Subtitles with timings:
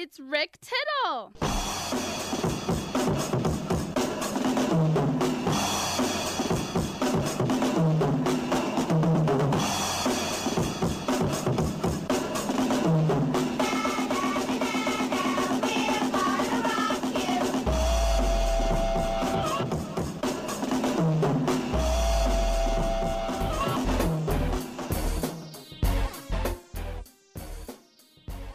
[0.00, 1.32] It's Rick Tittle.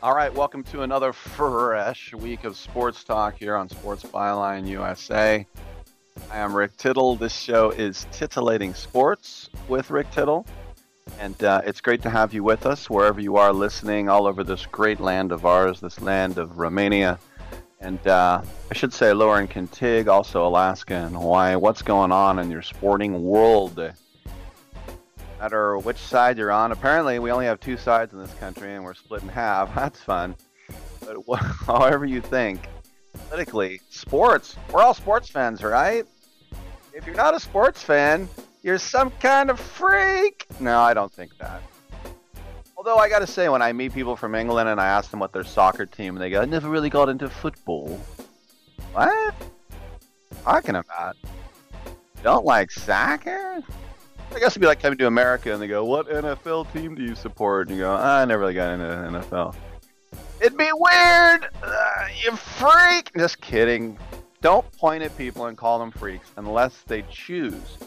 [0.04, 5.48] All right, welcome to another fresh week of sports talk here on Sports Byline USA.
[6.30, 7.16] I am Rick Tittle.
[7.16, 10.46] This show is Titillating Sports with Rick Tittle.
[11.22, 14.44] And uh, it's great to have you with us wherever you are listening, all over
[14.44, 17.18] this great land of ours, this land of Romania.
[17.80, 21.56] And uh, I should say lower in Kentig, also Alaska and Hawaii.
[21.56, 23.80] What's going on in your sporting world?
[25.44, 26.72] Matter which side you're on.
[26.72, 29.76] Apparently, we only have two sides in this country, and we're split in half.
[29.76, 30.36] That's fun.
[31.02, 32.70] But however you think,
[33.28, 34.56] politically, sports.
[34.72, 36.06] We're all sports fans, right?
[36.94, 38.30] If you're not a sports fan,
[38.62, 40.46] you're some kind of freak.
[40.62, 41.62] No, I don't think that.
[42.78, 45.34] Although I gotta say, when I meet people from England and I ask them what
[45.34, 48.00] their soccer team, and they go, "I never really got into football."
[48.94, 49.34] What?
[50.44, 51.18] Talking about?
[52.22, 53.62] Don't like soccer?
[54.36, 57.04] I guess it'd be like coming to America and they go, "What NFL team do
[57.04, 59.56] you support?" And you go, "I never really got into NFL."
[60.42, 63.12] It'd be weird, uh, you freak.
[63.16, 63.98] Just kidding.
[64.42, 67.78] Don't point at people and call them freaks unless they choose.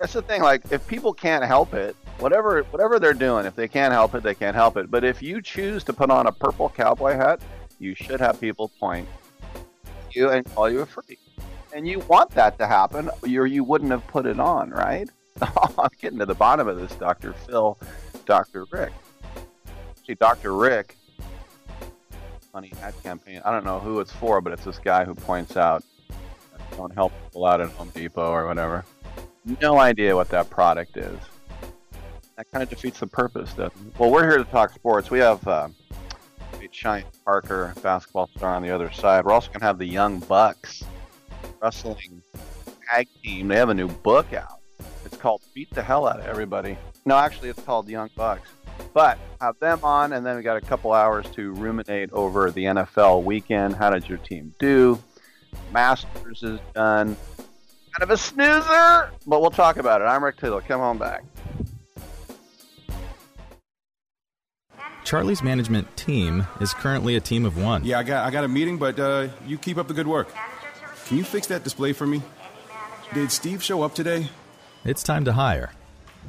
[0.00, 0.42] That's the thing.
[0.42, 4.22] Like, if people can't help it, whatever whatever they're doing, if they can't help it,
[4.22, 4.90] they can't help it.
[4.90, 7.40] But if you choose to put on a purple cowboy hat,
[7.78, 9.08] you should have people point
[10.10, 11.18] you and call you a freak
[11.74, 15.10] and you want that to happen, or you wouldn't have put it on, right?
[15.42, 17.32] I'm getting to the bottom of this, Dr.
[17.32, 17.76] Phil,
[18.24, 18.64] Dr.
[18.70, 18.92] Rick.
[20.06, 20.54] See, Dr.
[20.54, 20.96] Rick,
[22.52, 23.42] funny ad campaign.
[23.44, 25.82] I don't know who it's for, but it's this guy who points out,
[26.76, 28.84] don't help people out at Home Depot or whatever.
[29.60, 31.18] No idea what that product is.
[32.36, 33.98] That kind of defeats the purpose, doesn't it?
[33.98, 35.10] Well, we're here to talk sports.
[35.10, 35.68] We have uh,
[36.70, 39.24] Cheyenne Parker, basketball star, on the other side.
[39.24, 40.84] We're also going to have the Young Bucks
[41.64, 42.20] wrestling
[42.86, 43.48] tag team.
[43.48, 44.60] They have a new book out.
[45.06, 46.76] It's called Beat the Hell Out of Everybody.
[47.06, 48.50] No, actually, it's called Young Bucks.
[48.92, 52.64] But have them on, and then we got a couple hours to ruminate over the
[52.64, 53.76] NFL weekend.
[53.76, 55.02] How did your team do?
[55.72, 57.16] Masters is done.
[57.36, 60.04] Kind of a snoozer, but we'll talk about it.
[60.04, 60.60] I'm Rick Tittle.
[60.60, 61.24] Come on back.
[65.04, 67.84] Charlie's management team is currently a team of one.
[67.84, 70.28] Yeah, I got I got a meeting, but uh, you keep up the good work.
[71.06, 72.22] Can you fix that display for me?
[73.12, 74.30] Did Steve show up today?
[74.84, 75.72] It's time to hire.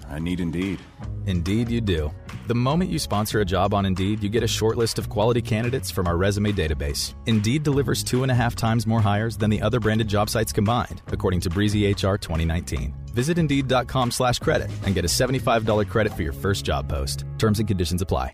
[0.09, 0.79] I need Indeed.
[1.25, 2.11] Indeed, you do.
[2.47, 5.41] The moment you sponsor a job on Indeed, you get a short list of quality
[5.41, 7.15] candidates from our resume database.
[7.25, 10.53] Indeed delivers two and a half times more hires than the other branded job sites
[10.53, 12.93] combined, according to Breezy HR 2019.
[13.13, 17.23] Visit Indeed.com slash credit and get a $75 credit for your first job post.
[17.37, 18.33] Terms and conditions apply.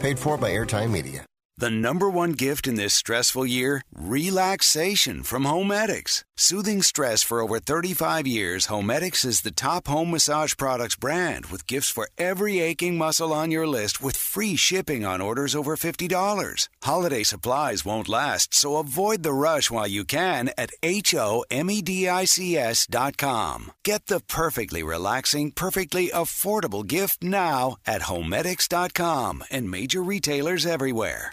[0.00, 1.25] Paid for by Airtime Media.
[1.58, 3.80] The number one gift in this stressful year?
[3.94, 6.22] Relaxation from Homedics.
[6.36, 11.66] Soothing stress for over 35 years, Homedics is the top home massage products brand with
[11.66, 16.68] gifts for every aching muscle on your list with free shipping on orders over $50.
[16.82, 23.72] Holiday supplies won't last, so avoid the rush while you can at H-O-M-E-D-I-C-S dot com.
[23.82, 31.32] Get the perfectly relaxing, perfectly affordable gift now at Homedics.com and major retailers everywhere.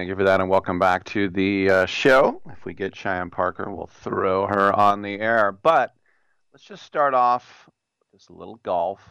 [0.00, 2.40] Thank you for that, and welcome back to the uh, show.
[2.46, 5.52] If we get Cheyenne Parker, we'll throw her on the air.
[5.52, 5.94] But
[6.54, 7.68] let's just start off
[7.98, 9.02] with this little golf.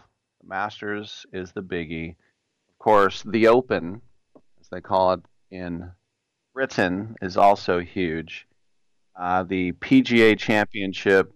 [0.42, 2.16] The Masters is the biggie.
[2.70, 4.02] Of course, the Open,
[4.60, 5.20] as they call it
[5.52, 5.92] in
[6.56, 8.48] Britain, is also huge.
[9.16, 11.32] Uh, the PGA Championship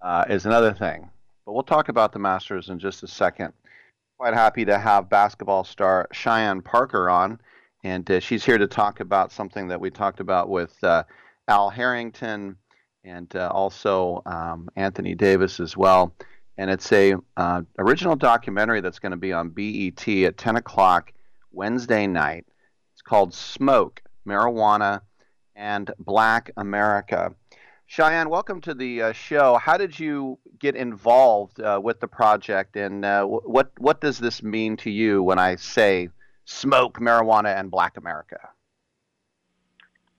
[0.00, 1.10] uh, is another thing.
[1.44, 3.52] But we'll talk about the Masters in just a second.
[4.16, 7.40] Quite happy to have basketball star Cheyenne Parker on
[7.86, 11.04] and uh, she's here to talk about something that we talked about with uh,
[11.46, 12.56] Al Harrington
[13.04, 16.12] and uh, also um, Anthony Davis as well.
[16.58, 21.12] And it's a uh, original documentary that's going to be on BET at 10 o'clock
[21.52, 22.44] Wednesday night.
[22.92, 25.02] It's called Smoke, Marijuana,
[25.54, 27.36] and Black America.
[27.86, 29.58] Cheyenne, welcome to the uh, show.
[29.58, 34.76] How did you get involved uh, with the project, and what what does this mean
[34.78, 36.08] to you when I say
[36.46, 38.38] smoke marijuana and black America?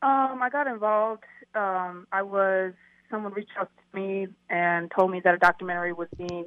[0.01, 1.24] Um, I got involved.
[1.55, 2.74] Um, I was
[3.10, 6.46] someone reached out to me and told me that a documentary was being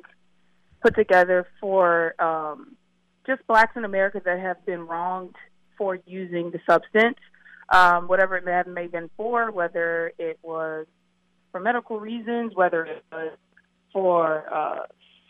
[0.83, 2.77] put together for um,
[3.27, 5.35] just blacks in America that have been wronged
[5.77, 7.17] for using the substance,
[7.71, 10.87] um, whatever it may have, been for, whether it was
[11.51, 13.33] for medical reasons, whether it was
[13.93, 14.81] for uh,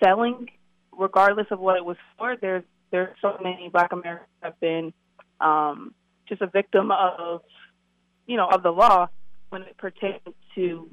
[0.02, 0.48] selling,
[0.96, 2.36] regardless of what it was for.
[2.36, 4.92] There's there's so many Black Americans have been
[5.40, 5.94] um,
[6.28, 7.42] just a victim of,
[8.26, 9.08] you know, of the law
[9.50, 10.20] when it pertains
[10.54, 10.90] to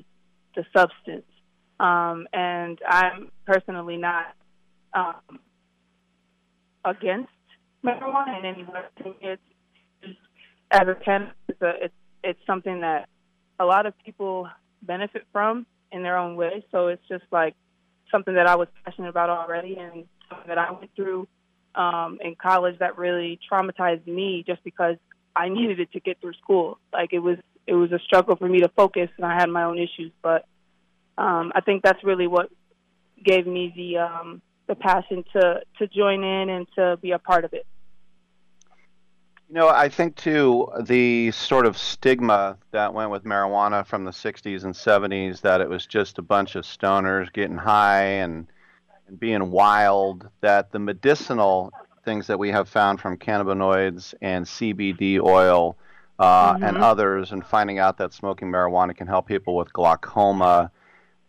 [0.56, 1.25] the substance.
[1.80, 4.34] Um, and I'm personally not
[4.94, 5.39] um,
[6.84, 7.30] against
[7.86, 8.82] marijuana in any way.
[9.22, 9.42] It's,
[10.72, 10.96] as a
[11.48, 13.08] it's, a, it's it's something that
[13.60, 14.50] a lot of people
[14.82, 16.66] benefit from in their own way.
[16.72, 17.56] So it's just like
[18.12, 21.27] something that I was passionate about already, and something that I went through
[21.76, 24.98] um, in college that really traumatized me just because
[25.36, 26.80] I needed it to get through school.
[26.92, 29.64] Like it was it was a struggle for me to focus, and I had my
[29.64, 30.12] own issues.
[30.22, 30.46] But
[31.18, 32.50] um, I think that's really what
[33.24, 37.46] gave me the um, the passion to to join in and to be a part
[37.46, 37.66] of it.
[39.50, 44.12] You know, I think too the sort of stigma that went with marijuana from the
[44.12, 48.48] 60s and 70s that it was just a bunch of stoners getting high and
[49.08, 51.72] and being wild that the medicinal
[52.06, 55.78] things that we have found from cannabinoids and CBD oil
[56.20, 56.64] uh, Mm-hmm.
[56.64, 60.72] and others and finding out that smoking marijuana can help people with glaucoma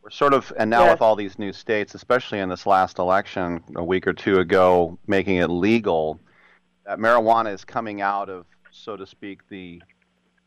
[0.02, 0.92] we're sort of and now Yes.
[0.94, 4.98] with all these new states especially in this last election a week or two ago
[5.06, 6.18] making it legal
[6.86, 9.82] that marijuana is coming out of, so to speak, the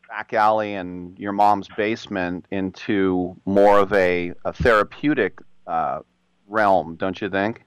[0.08, 6.00] back alley and your mom's basement into more of a, a therapeutic uh,
[6.52, 7.64] realm, don't you think?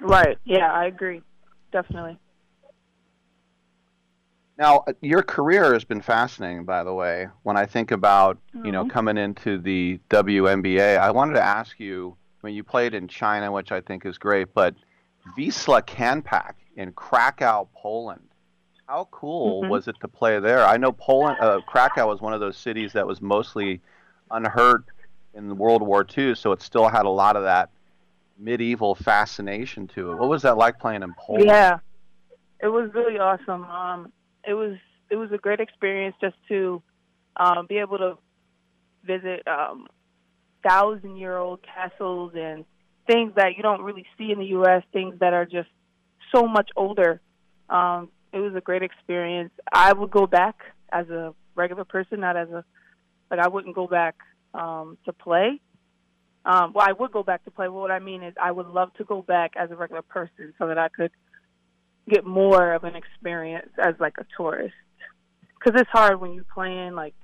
[0.00, 0.38] Right.
[0.44, 1.22] Yeah, I agree.
[1.72, 2.18] Definitely.
[4.58, 7.28] Now, uh, your career has been fascinating, by the way.
[7.42, 8.90] When I think about, you know, Mhm.
[8.90, 12.16] coming into the WNBA, I wanted to ask you.
[12.42, 14.74] I mean, you played in China, which I think is great, but
[15.36, 18.28] Wisla Can-Pack in Krakow, Poland.
[18.86, 19.68] How cool Mhm.
[19.68, 20.66] was it to play there?
[20.66, 23.80] I know Poland, uh, Krakow was one of those cities that was mostly
[24.30, 24.84] unhurt
[25.34, 27.70] in World War II, so it still had a lot of that
[28.38, 30.18] medieval fascination to it.
[30.18, 31.46] What was that like playing in Poland?
[31.46, 31.78] Yeah,
[32.60, 33.64] it was really awesome.
[33.64, 34.12] Um,
[34.46, 34.76] it was
[35.10, 36.82] it was a great experience just to
[37.36, 38.18] um, be able to
[39.04, 39.86] visit um,
[40.66, 42.64] thousand year old castles and
[43.06, 44.82] things that you don't really see in the U.S.
[44.92, 45.68] Things that are just
[46.34, 47.20] so much older.
[47.68, 49.50] Um, it was a great experience.
[49.72, 50.56] I would go back
[50.92, 52.64] as a regular person, not as a
[53.30, 54.16] like I wouldn't go back
[54.54, 55.60] um, to play.
[56.44, 57.66] Um, well, I would go back to play.
[57.66, 60.54] But what I mean is, I would love to go back as a regular person
[60.58, 61.10] so that I could
[62.08, 64.74] get more of an experience as like a tourist.
[65.58, 66.94] Because it's hard when you're playing.
[66.94, 67.14] Like,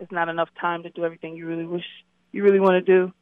[0.00, 1.84] it's not enough time to do everything you really wish
[2.32, 3.12] you really want to do.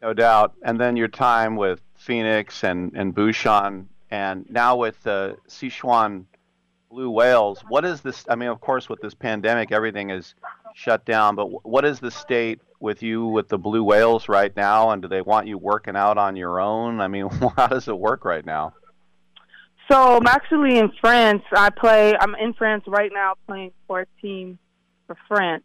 [0.00, 0.54] No doubt.
[0.62, 6.24] And then your time with Phoenix and, and Bouchon, and now with the Sichuan
[6.90, 7.62] blue whales.
[7.68, 8.24] What is this?
[8.28, 10.34] I mean, of course, with this pandemic, everything is
[10.74, 14.90] shut down, but what is the state with you with the blue whales right now?
[14.90, 17.00] And do they want you working out on your own?
[17.00, 18.74] I mean, how does it work right now?
[19.90, 21.42] So I'm actually in France.
[21.52, 22.16] I play.
[22.20, 24.58] I'm in France right now playing for a team
[25.06, 25.64] for France.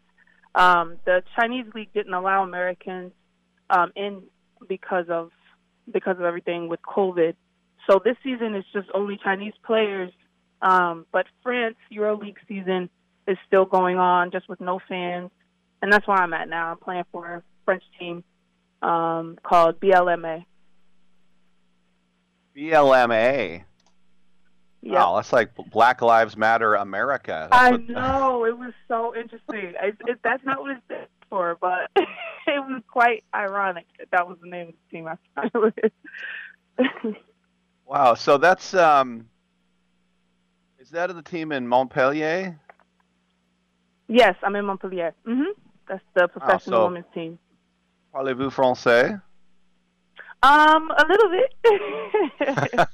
[0.54, 3.12] Um, the Chinese league didn't allow Americans
[3.70, 4.22] um, in
[4.68, 5.30] because of
[5.92, 7.34] because of everything with COVID.
[7.88, 10.10] So this season is just only Chinese players.
[10.62, 12.88] Um, but France EuroLeague season
[13.26, 15.30] is still going on, just with no fans,
[15.82, 16.70] and that's where I'm at now.
[16.72, 18.24] I'm playing for a French team
[18.82, 20.44] um, called BLMA.
[22.56, 23.64] BLMA.
[24.82, 24.94] Yep.
[24.94, 27.48] Wow, that's like Black Lives Matter America.
[27.50, 29.74] That's I what- know it was so interesting.
[29.82, 32.06] It, it, that's not what it stood for, but it
[32.46, 37.16] was quite ironic that that was the name of the team I signed with.
[37.88, 38.14] Wow.
[38.14, 39.28] So that's um,
[40.86, 42.58] is that of the team in Montpellier?
[44.08, 45.12] yes, I'm in Montpellier.
[45.24, 45.42] hmm
[45.88, 47.38] That's the professional so- women's team.
[48.14, 49.20] Parlez-vous français?
[50.42, 51.54] Um, a little bit,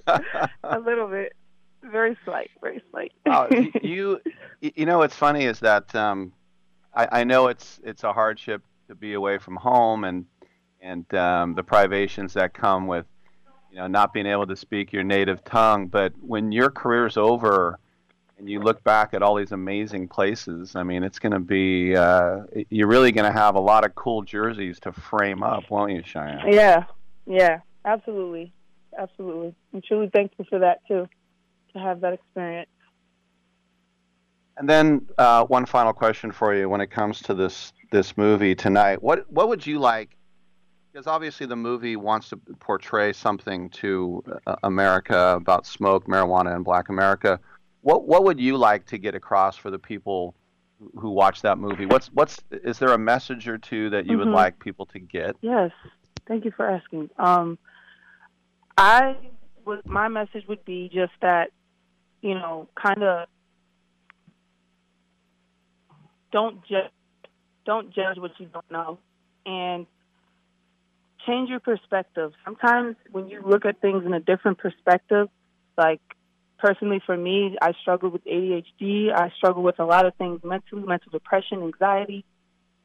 [0.65, 1.35] a little bit,
[1.83, 3.13] very slight, very slight.
[3.27, 3.47] Oh,
[3.83, 4.21] you,
[4.61, 6.33] you know, what's funny is that um,
[6.95, 10.25] I, I know it's it's a hardship to be away from home and
[10.81, 13.07] and um, the privations that come with,
[13.73, 15.87] you know, not being able to speak your native tongue.
[15.87, 17.79] But when your career's over
[18.39, 21.97] and you look back at all these amazing places, I mean, it's going to be
[21.97, 25.93] uh, you're really going to have a lot of cool jerseys to frame up, won't
[25.93, 26.53] you, Cheyenne?
[26.53, 26.85] yeah,
[27.27, 28.53] yeah, absolutely,
[28.99, 29.55] absolutely.
[29.73, 31.09] I'm truly thankful for that too,
[31.73, 32.69] to have that experience.
[34.59, 38.55] And then uh, one final question for you: When it comes to this this movie
[38.55, 40.11] tonight, what what would you like?
[40.93, 46.65] Because obviously the movie wants to portray something to uh, America about smoke, marijuana, and
[46.65, 47.41] Black America.
[47.81, 50.35] What what would you like to get across for the people
[50.95, 51.87] who- watch that movie?
[51.87, 54.35] What's what's is there a message or two that you would Mhm.
[54.35, 55.37] like people to get?
[55.41, 55.71] Yes,
[56.27, 57.09] thank you for asking.
[57.19, 57.59] Um,
[58.77, 59.17] I
[59.65, 61.53] would my message would be just that,
[62.21, 63.29] you know, kind of
[66.33, 66.91] don't judge,
[67.65, 68.99] don't judge what you don't know,
[69.47, 69.87] and
[71.27, 72.33] change your perspective.
[72.45, 75.29] Sometimes when you look at things in a different perspective,
[75.77, 76.01] like
[76.59, 79.13] personally for me, I struggle with ADHD.
[79.13, 82.25] I struggle with a lot of things mentally, mental depression, anxiety,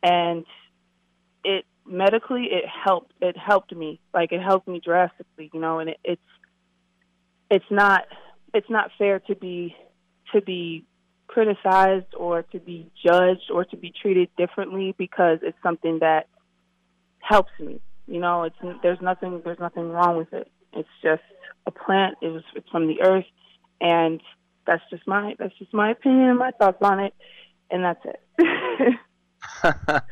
[0.03, 0.45] and
[1.43, 5.91] it medically it helped it helped me like it helped me drastically you know and
[5.91, 6.21] it, it's
[7.49, 8.03] it's not
[8.53, 9.73] it's not fair to be
[10.33, 10.83] to be
[11.27, 16.27] criticized or to be judged or to be treated differently because it's something that
[17.19, 21.23] helps me you know it's there's nothing there's nothing wrong with it it's just
[21.65, 23.25] a plant it was it's from the earth
[23.81, 24.21] and
[24.67, 27.15] that's just my that's just my opinion and my thoughts on it,
[27.71, 28.95] and that's it.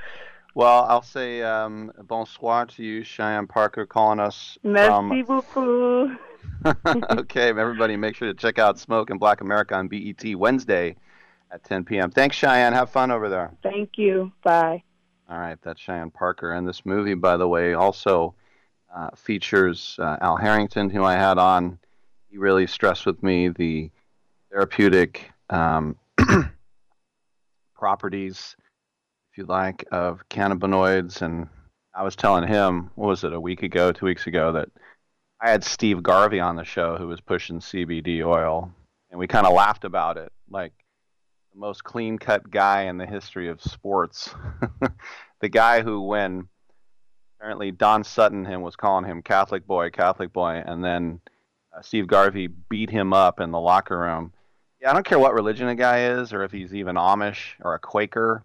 [0.56, 4.58] well, I'll say um, bonsoir to you, Cheyenne Parker, calling us.
[4.64, 5.24] Merci from...
[5.24, 6.12] beaucoup.
[7.20, 10.96] okay, everybody, make sure to check out Smoke and Black America on BET Wednesday
[11.52, 12.10] at 10 p.m.
[12.10, 12.74] Thanks, Cheyenne.
[12.74, 13.52] Have fun over there.
[13.62, 14.32] Thank you.
[14.44, 14.84] Bye.
[15.28, 16.52] All right, that's Cheyenne Parker.
[16.52, 18.36] And this movie, by the way, also
[18.96, 21.80] uh, features uh, Al Harrington, who I had on.
[22.30, 23.90] He really stressed with me the
[24.52, 25.96] therapeutic um,
[27.76, 28.56] properties,
[29.32, 31.24] if you like, of cannabinoids.
[31.24, 31.48] And
[31.96, 34.70] I was telling him, what was it, a week ago, two weeks ago, that
[35.42, 38.72] I had Steve Garvey on the show who was pushing CBD oil.
[39.10, 40.74] And we kind of laughed about it, like
[41.56, 44.30] the most clean cut guy in the history of sports.
[45.40, 46.48] the guy who, when
[47.40, 51.20] apparently Don Sutton him was calling him Catholic boy, Catholic boy, and then
[51.76, 54.32] uh, Steve Garvey beat him up in the locker room
[54.86, 57.74] yeah, I don't care what religion a guy is or if he's even Amish or
[57.74, 58.44] a Quaker.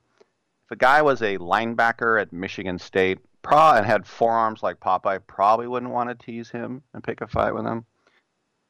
[0.64, 5.20] If a guy was a linebacker at Michigan State pro and had forearms like Popeye,
[5.26, 7.84] probably wouldn't want to tease him and pick a fight with him.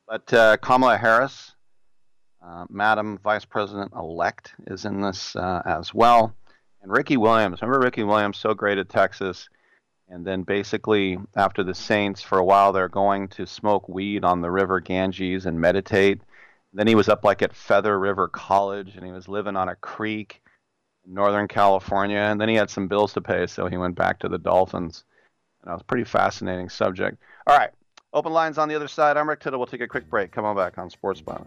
[0.09, 1.54] But uh, Kamala Harris,
[2.44, 6.35] uh, Madam Vice President elect, is in this uh, as well.
[6.82, 7.61] And Ricky Williams.
[7.61, 9.49] Remember Ricky Williams, so great at Texas.
[10.09, 14.40] And then basically, after the Saints, for a while, they're going to smoke weed on
[14.40, 16.20] the river Ganges and meditate.
[16.73, 19.76] Then he was up like at Feather River College, and he was living on a
[19.76, 20.42] creek
[21.06, 22.18] in Northern California.
[22.18, 25.04] And then he had some bills to pay, so he went back to the Dolphins.
[25.62, 27.18] And that was a pretty fascinating subject.
[27.47, 27.70] All right,
[28.12, 29.16] open lines on the other side.
[29.16, 29.61] I'm Rick Tittle.
[29.61, 30.32] We'll take a quick break.
[30.32, 31.47] Come on back on Sports Byline.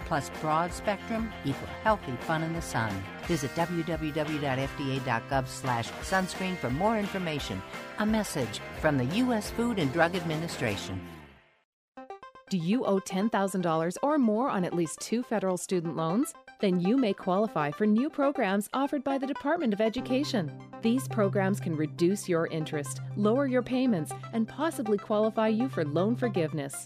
[0.11, 2.91] plus broad spectrum equal healthy fun in the sun.
[3.27, 7.61] Visit www.fda.gov slash sunscreen for more information.
[7.99, 9.51] A message from the U.S.
[9.51, 10.99] Food and Drug Administration.
[12.49, 16.33] Do you owe $10,000 or more on at least two federal student loans?
[16.59, 20.51] Then you may qualify for new programs offered by the Department of Education.
[20.81, 26.17] These programs can reduce your interest, lower your payments, and possibly qualify you for loan
[26.17, 26.85] forgiveness.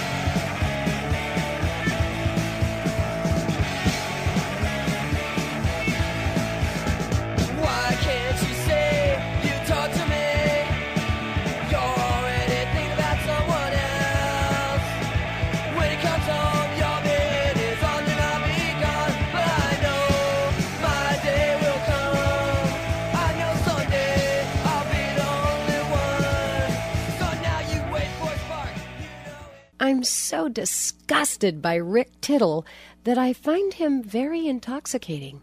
[29.91, 32.65] I'm so disgusted by Rick Tittle
[33.03, 35.41] that I find him very intoxicating.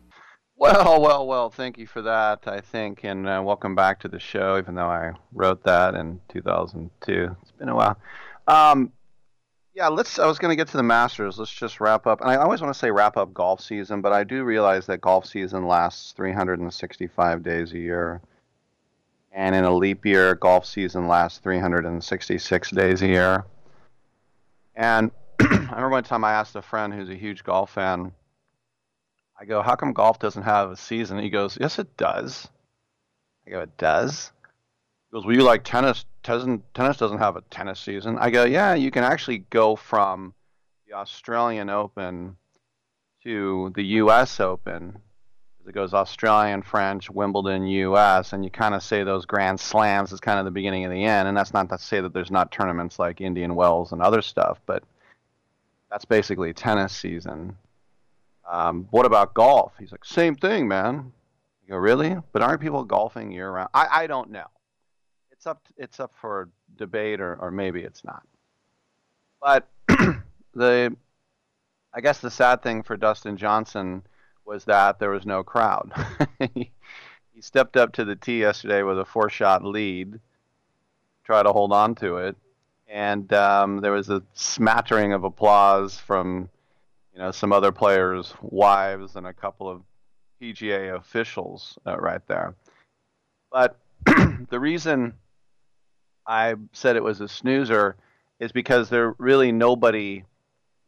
[0.57, 1.51] Well, well, well.
[1.51, 2.49] Thank you for that.
[2.49, 4.57] I think, and uh, welcome back to the show.
[4.57, 7.99] Even though I wrote that in 2002, it's been a while.
[8.47, 8.91] Um,
[9.75, 10.19] yeah, let's.
[10.19, 11.39] I was going to get to the Masters.
[11.39, 12.23] Let's just wrap up.
[12.23, 15.03] And I always want to say wrap up golf season, but I do realize that
[15.03, 18.23] golf season lasts 365 days a year,
[19.31, 23.45] and in a leap year, golf season lasts 366 days a year.
[24.79, 25.11] And
[25.41, 28.12] I remember one time I asked a friend who's a huge golf fan.
[29.38, 31.19] I go, how come golf doesn't have a season?
[31.19, 32.49] He goes, yes, it does.
[33.45, 34.31] I go, it does.
[35.11, 36.05] He goes, well, you like tennis?
[36.23, 38.19] Tennis tennis doesn't have a tennis season.
[38.19, 40.33] I go, yeah, you can actually go from
[40.87, 42.37] the Australian Open
[43.25, 44.38] to the U.S.
[44.38, 44.99] Open.
[45.66, 50.21] It goes Australian, French, Wimbledon, U.S., and you kind of say those Grand Slams is
[50.21, 51.29] kind of the beginning of the end.
[51.29, 54.61] And that's not to say that there's not tournaments like Indian Wells and other stuff,
[54.64, 54.83] but
[55.90, 57.57] that's basically tennis season.
[58.49, 59.73] Um, what about golf?
[59.79, 61.12] He's like, same thing, man.
[61.66, 62.16] You go, really?
[62.33, 63.68] But aren't people golfing year round?
[63.75, 64.47] I, I don't know.
[65.31, 68.23] It's up it's up for debate, or, or maybe it's not.
[69.40, 69.68] But
[70.55, 70.97] the
[71.94, 74.03] I guess the sad thing for Dustin Johnson
[74.49, 75.93] was that there was no crowd.
[76.55, 76.71] he,
[77.41, 80.19] stepped up to the tee yesterday with a four shot lead,
[81.23, 82.37] try to hold on to it,
[82.89, 86.49] and um, there was a smattering of applause from
[87.13, 89.83] you know some other players' wives and a couple of
[90.43, 92.57] PGA officials uh, right there.
[93.53, 93.79] But
[94.51, 95.15] the reason
[96.27, 97.95] I said it was a snoozer
[98.41, 100.25] is because there really nobody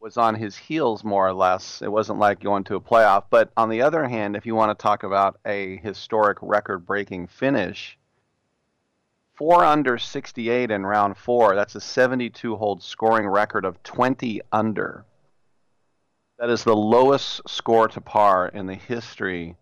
[0.01, 1.81] was on his heels more or less.
[1.81, 3.25] It wasn't like going to a playoff.
[3.29, 7.27] But on the other hand, if you want to talk about a historic record breaking
[7.27, 7.97] finish,
[9.35, 15.05] four under 68 in round four, that's a 72 hold scoring record of 20 under.
[16.39, 19.55] That is the lowest score to par in the history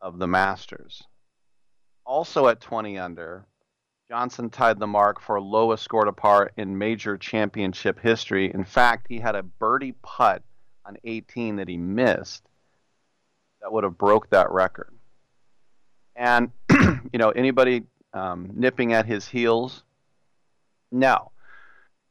[0.00, 1.02] of the Masters.
[2.06, 3.44] Also at 20 under,
[4.12, 8.52] Johnson tied the mark for lowest score to par in major championship history.
[8.52, 10.42] In fact, he had a birdie putt
[10.84, 12.46] on 18 that he missed
[13.62, 14.92] that would have broke that record.
[16.14, 19.82] And you know, anybody um, nipping at his heels?
[20.90, 21.30] No,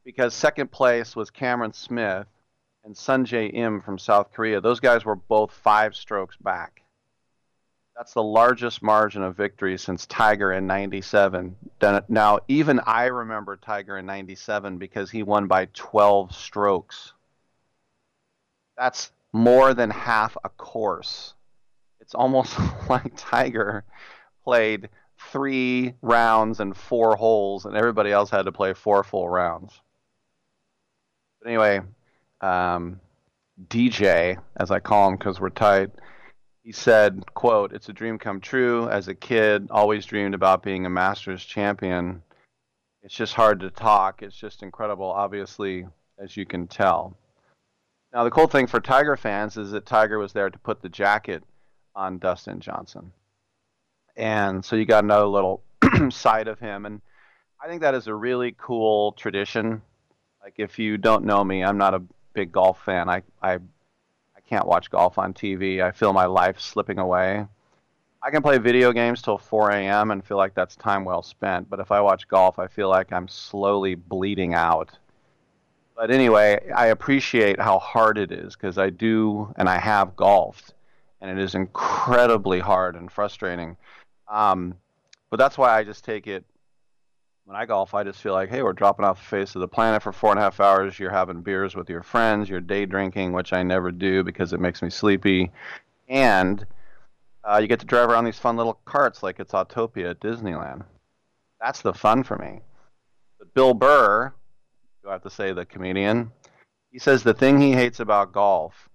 [0.04, 2.26] because second place was Cameron Smith
[2.84, 4.60] and Sungjae Im from South Korea.
[4.60, 6.81] Those guys were both five strokes back.
[7.96, 11.56] That's the largest margin of victory since Tiger in 97.
[12.08, 17.14] Now, even I remember Tiger in 97 because he won by 12 strokes.
[18.78, 21.34] That's more than half a course.
[22.00, 22.58] It's almost
[22.90, 23.84] like Tiger
[24.44, 24.90] played
[25.32, 29.80] three rounds and four holes, and everybody else had to play four full rounds.
[31.40, 31.82] But anyway,
[32.42, 33.00] um,
[33.68, 35.92] DJ, as I call him because we're tight,
[36.64, 38.88] he said, quote, it's a dream come true.
[38.90, 42.22] As a kid, always dreamed about being a Masters champion.
[43.02, 44.22] It's just hard to talk.
[44.22, 45.88] It's just incredible, obviously,
[46.20, 47.18] as you can tell.
[48.14, 50.90] Now, the cool thing for Tiger fans is that Tiger was there to put the
[50.90, 51.44] jacket
[51.96, 53.12] on Dustin Johnson.
[54.16, 55.64] And so you got another little
[56.12, 56.86] side of him.
[56.86, 57.02] And
[57.64, 59.82] I think that is a really cool tradition.
[60.44, 63.10] Like, if you don't know me, I'm not a big golf fan.
[63.10, 63.60] I, I
[64.52, 65.82] can't watch golf on TV.
[65.82, 67.48] I feel my life slipping away.
[68.22, 70.12] I can play video games till 4 a.m.
[70.12, 71.70] and feel like that's time well spent.
[71.70, 74.90] But if I watch golf, I feel like I'm slowly bleeding out.
[75.96, 80.74] But anyway, I appreciate how hard it is because I do and I have golfed,
[81.22, 83.78] and it is incredibly hard and frustrating.
[84.30, 84.76] Um,
[85.30, 86.44] but that's why I just take it
[87.46, 87.94] when I golf.
[87.94, 90.32] I just feel like, hey, we're dropping off the face of the planet for four
[90.32, 91.00] and a half hours.
[91.00, 92.50] You're having beers with your friends.
[92.50, 95.52] You're day drinking, which I never do because it makes me sleepy,
[96.08, 96.66] and
[97.44, 100.84] uh, you get to drive around these fun little carts like it's Autopia at Disneyland.
[101.60, 102.62] That's the fun for me.
[103.40, 104.34] But Bill Burr,
[105.04, 106.32] do I have to say the comedian?
[106.92, 108.90] He says the thing he hates about golf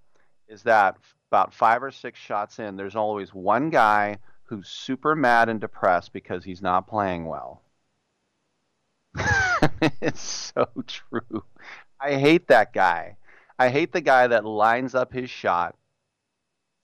[0.48, 0.96] is that
[1.30, 6.12] about five or six shots in, there's always one guy who's super mad and depressed
[6.12, 7.62] because he's not playing well.
[10.00, 11.44] it's so true.
[12.00, 13.16] I hate that guy.
[13.58, 15.74] I hate the guy that lines up his shot,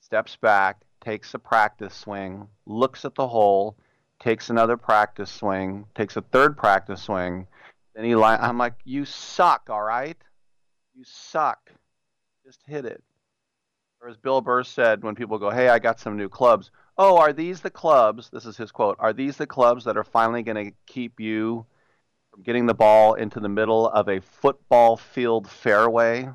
[0.01, 3.77] steps back, takes a practice swing, looks at the hole,
[4.21, 7.47] takes another practice swing, takes a third practice swing,
[7.95, 8.38] then he line.
[8.40, 10.16] I'm like, you suck, all right?
[10.95, 11.71] You suck.
[12.45, 13.03] Just hit it.
[14.01, 17.18] Or as Bill Burr said, when people go, "Hey, I got some new clubs." Oh,
[17.18, 18.31] are these the clubs?
[18.31, 18.97] This is his quote.
[18.99, 21.64] Are these the clubs that are finally going to keep you
[22.33, 26.29] from getting the ball into the middle of a football field fairway?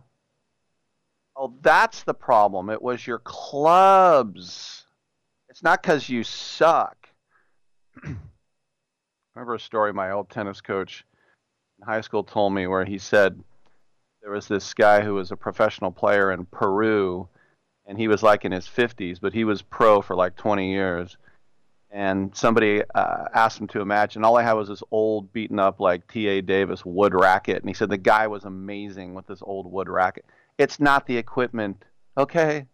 [1.36, 2.69] Oh, that's the problem.
[2.69, 4.86] It was your clubs.
[5.49, 7.10] It's not because you suck.
[9.36, 11.05] remember a story my old tennis coach
[11.79, 13.39] in high school told me where he said
[14.21, 17.27] there was this guy who was a professional player in Peru
[17.86, 21.17] and he was like in his 50s, but he was pro for like 20 years.
[21.89, 24.26] And somebody uh, asked him to imagine.
[24.26, 26.41] All I had was this old, beaten up, like T.A.
[26.41, 27.62] Davis wood racket.
[27.62, 30.26] And he said the guy was amazing with this old wood racket.
[30.58, 31.84] It's not the equipment,
[32.17, 32.65] okay?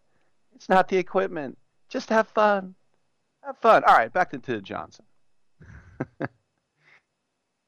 [0.56, 1.56] It's not the equipment.
[1.88, 2.74] Just have fun.
[3.44, 3.84] Have fun.
[3.84, 5.04] All right, back to, to Johnson.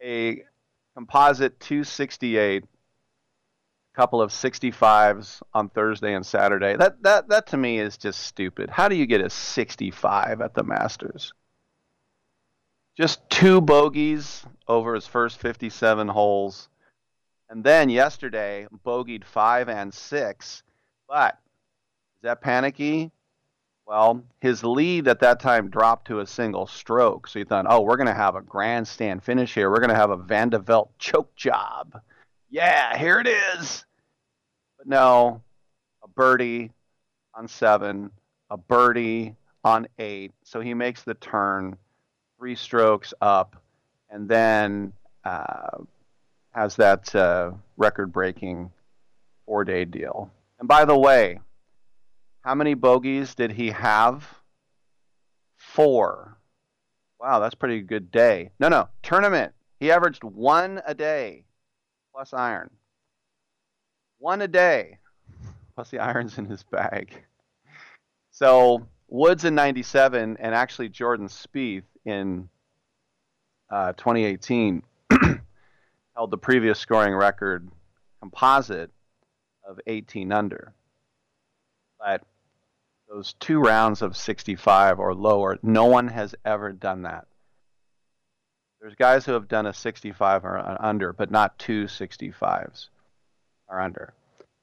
[0.02, 0.42] a
[0.94, 2.64] composite 268
[3.96, 6.76] couple of 65s on Thursday and Saturday.
[6.76, 8.68] That that that to me is just stupid.
[8.68, 11.32] How do you get a 65 at the Masters?
[12.96, 16.68] Just two bogeys over his first 57 holes.
[17.48, 20.62] And then yesterday bogeyed 5 and 6.
[21.08, 21.38] But
[22.16, 23.12] is that panicky?
[23.86, 27.28] Well, his lead at that time dropped to a single stroke.
[27.28, 29.70] So you thought, "Oh, we're going to have a grandstand finish here.
[29.70, 30.62] We're going to have a Van de
[30.98, 32.02] choke job."
[32.50, 33.85] Yeah, here it is.
[34.88, 35.42] No,
[36.04, 36.70] a birdie
[37.34, 38.12] on seven,
[38.50, 40.32] a birdie on eight.
[40.44, 41.76] So he makes the turn,
[42.38, 43.60] three strokes up,
[44.10, 44.92] and then
[45.24, 45.78] uh,
[46.52, 48.70] has that uh, record breaking
[49.44, 50.30] four day deal.
[50.60, 51.40] And by the way,
[52.42, 54.24] how many bogeys did he have?
[55.56, 56.38] Four.
[57.20, 58.50] Wow, that's pretty good day.
[58.60, 59.52] No, no, tournament.
[59.80, 61.42] He averaged one a day
[62.14, 62.70] plus iron.
[64.26, 64.98] One a day,
[65.76, 67.12] plus the irons in his bag.
[68.32, 72.48] So Woods in 97 and actually Jordan Spieth in
[73.70, 74.82] uh, 2018
[76.16, 77.70] held the previous scoring record
[78.18, 78.90] composite
[79.64, 80.74] of 18 under.
[82.00, 82.24] But
[83.08, 87.28] those two rounds of 65 or lower, no one has ever done that.
[88.80, 92.88] There's guys who have done a 65 or under, but not two 65s
[93.68, 94.14] or under.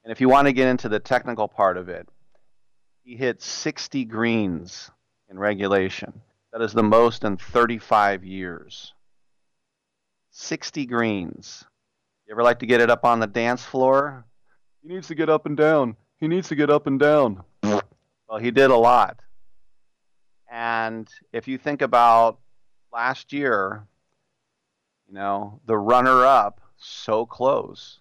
[0.04, 2.08] And if you want to get into the technical part of it,
[3.02, 4.90] he hit 60 greens
[5.30, 6.20] in regulation.
[6.52, 8.92] That is the most in 35 years.
[10.30, 11.64] 60 greens.
[12.26, 14.24] You ever like to get it up on the dance floor?
[14.82, 15.96] He needs to get up and down.
[16.20, 17.42] He needs to get up and down.
[17.62, 19.20] Well, he did a lot.
[20.50, 22.38] And if you think about
[22.92, 23.86] last year,
[25.08, 27.98] you know, the runner up so close.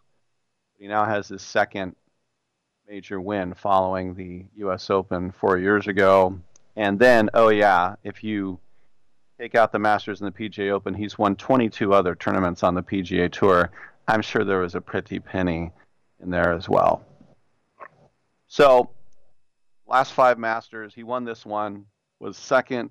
[0.77, 1.95] He now has his second
[2.87, 6.39] major win following the US Open 4 years ago.
[6.75, 8.59] And then, oh yeah, if you
[9.39, 12.83] take out the Masters and the PGA Open, he's won 22 other tournaments on the
[12.83, 13.71] PGA Tour.
[14.07, 15.71] I'm sure there was a pretty penny
[16.21, 17.05] in there as well.
[18.47, 18.91] So,
[19.87, 21.85] last five Masters, he won this one,
[22.19, 22.89] was second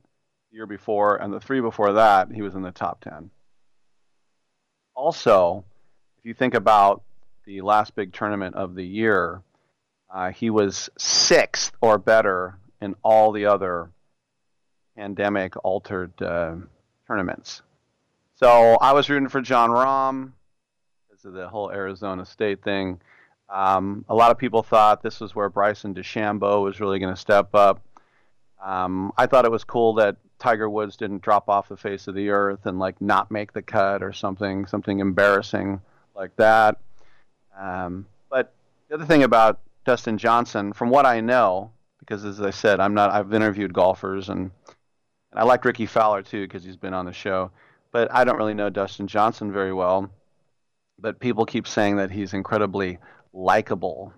[0.50, 3.30] the year before, and the three before that, he was in the top 10.
[4.94, 5.64] Also,
[6.18, 7.02] if you think about
[7.44, 9.42] the last big tournament of the year,
[10.12, 13.90] uh, he was sixth or better in all the other
[14.96, 16.54] pandemic altered uh,
[17.06, 17.62] tournaments.
[18.36, 20.32] So I was rooting for Jon Rahm
[21.08, 23.00] because of the whole Arizona State thing.
[23.48, 27.20] Um, a lot of people thought this was where Bryson DeChambeau was really going to
[27.20, 27.80] step up.
[28.62, 32.14] Um, I thought it was cool that Tiger Woods didn't drop off the face of
[32.14, 35.80] the earth and like not make the cut or something, something embarrassing
[36.16, 36.78] like that.
[37.58, 38.52] Um, but
[38.88, 42.94] the other thing about Dustin Johnson, from what I know, because as I said, I'm
[42.94, 43.10] not.
[43.10, 44.50] I've interviewed golfers and
[45.30, 47.50] and I like Rickie Fowler too because he's been on the show,
[47.90, 50.10] but I don't really know Dustin Johnson very well.
[50.98, 52.98] But people keep saying that he's incredibly
[53.32, 54.12] likable.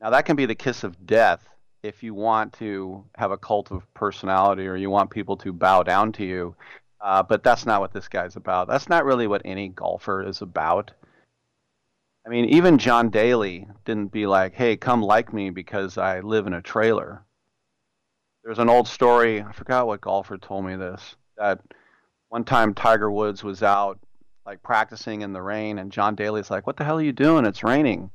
[0.00, 1.46] Now that can be the kiss of death
[1.82, 5.82] if you want to have a cult of personality or you want people to bow
[5.82, 6.56] down to you.
[7.00, 8.68] Uh, but that's not what this guy's about.
[8.68, 10.90] That's not really what any golfer is about.
[12.26, 16.48] I mean, even John Daly didn't be like, "Hey, come like me because I live
[16.48, 17.24] in a trailer."
[18.42, 19.42] There's an old story.
[19.42, 21.14] I forgot what golfer told me this.
[21.36, 21.60] That
[22.28, 24.00] one time Tiger Woods was out
[24.44, 27.46] like practicing in the rain, and John Daly's like, "What the hell are you doing?
[27.46, 28.10] It's raining."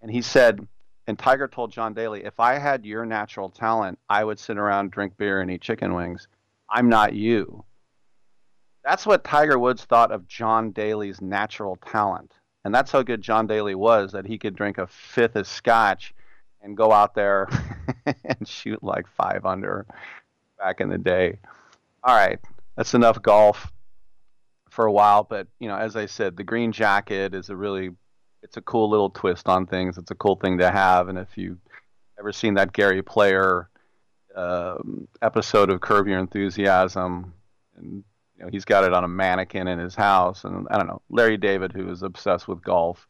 [0.00, 0.66] And he said,
[1.06, 4.90] and Tiger told John Daly, "If I had your natural talent, I would sit around,
[4.92, 6.28] drink beer, and eat chicken wings.
[6.70, 7.64] I'm not you."
[8.84, 12.39] That's what Tiger Woods thought of John Daly's natural talent.
[12.64, 16.14] And that's how good John Daly was that he could drink a fifth of scotch
[16.62, 17.48] and go out there
[18.24, 19.86] and shoot like five under
[20.58, 21.38] back in the day.
[22.02, 22.38] All right,
[22.76, 23.72] that's enough golf
[24.68, 27.90] for a while, but you know, as I said, the green jacket is a really
[28.42, 29.98] it's a cool little twist on things.
[29.98, 31.58] It's a cool thing to have, and if you've
[32.18, 33.68] ever seen that Gary Player
[34.34, 37.34] um, episode of Curb Your Enthusiasm,
[37.76, 38.04] and
[38.44, 41.36] know, he's got it on a mannequin in his house, and I don't know Larry
[41.36, 43.06] David, who is obsessed with golf.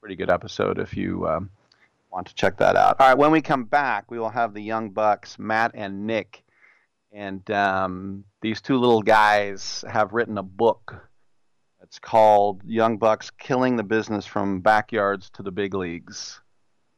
[0.00, 1.50] Pretty good episode if you um,
[2.10, 2.96] want to check that out.
[2.98, 6.42] All right, when we come back, we will have the Young Bucks, Matt and Nick,
[7.12, 11.08] and um, these two little guys have written a book.
[11.82, 16.40] It's called Young Bucks: Killing the Business from Backyards to the Big Leagues.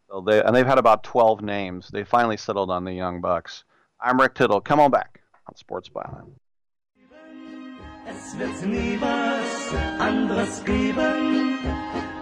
[0.09, 1.89] So they and they've had about 12 names.
[1.89, 3.65] They finally settled on the Young Bucks.
[4.01, 4.61] I'm Rick Tittle.
[4.61, 6.31] Come on back on Sports Byline.
[8.07, 11.59] Es wird nie was anderes geben.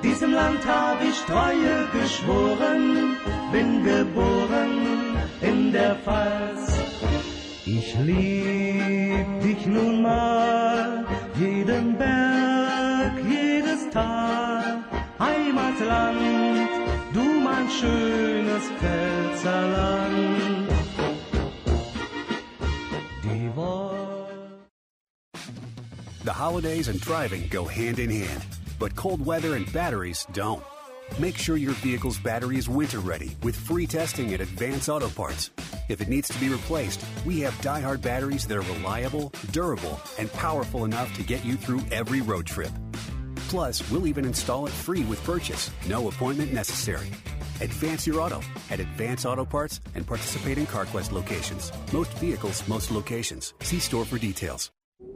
[0.03, 3.17] Diesem Land hab ich Treue geschworen,
[3.53, 6.73] bin geboren in der Pfalz.
[7.65, 11.05] Ich lieb dich nun mal,
[11.39, 14.85] jeden Berg, jedes Tal,
[15.19, 16.71] Heimatland,
[17.13, 20.42] du mein schönes Pfälzerland.
[26.25, 28.47] The holidays and driving go hand in hand,
[28.79, 30.63] but cold weather and batteries don't.
[31.19, 35.51] Make sure your vehicle's battery is winter ready with free testing at Advance Auto Parts.
[35.89, 40.33] If it needs to be replaced, we have die-hard batteries that are reliable, durable, and
[40.35, 42.71] powerful enough to get you through every road trip.
[43.49, 47.09] Plus, we'll even install it free with purchase, no appointment necessary.
[47.61, 51.73] Advance your auto at Advance Auto Parts and participating CarQuest locations.
[51.93, 53.55] Most vehicles, most locations.
[53.63, 54.71] See store for details.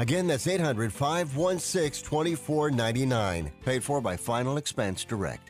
[0.00, 3.52] Again, that's 800 516 2499.
[3.66, 5.49] Paid for by Final Expense Direct.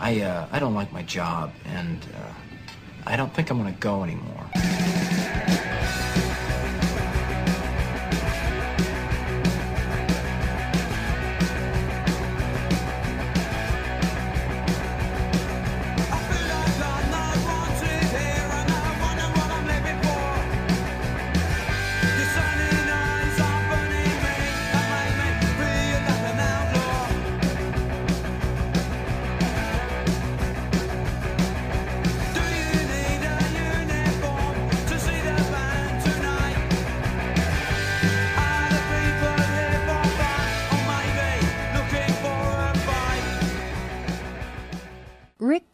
[0.00, 2.32] I uh, I don't like my job, and uh,
[3.06, 4.46] I don't think I'm going to go anymore.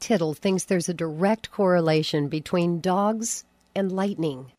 [0.04, 4.52] Tittle thinks there's a direct correlation between dogs and lightning.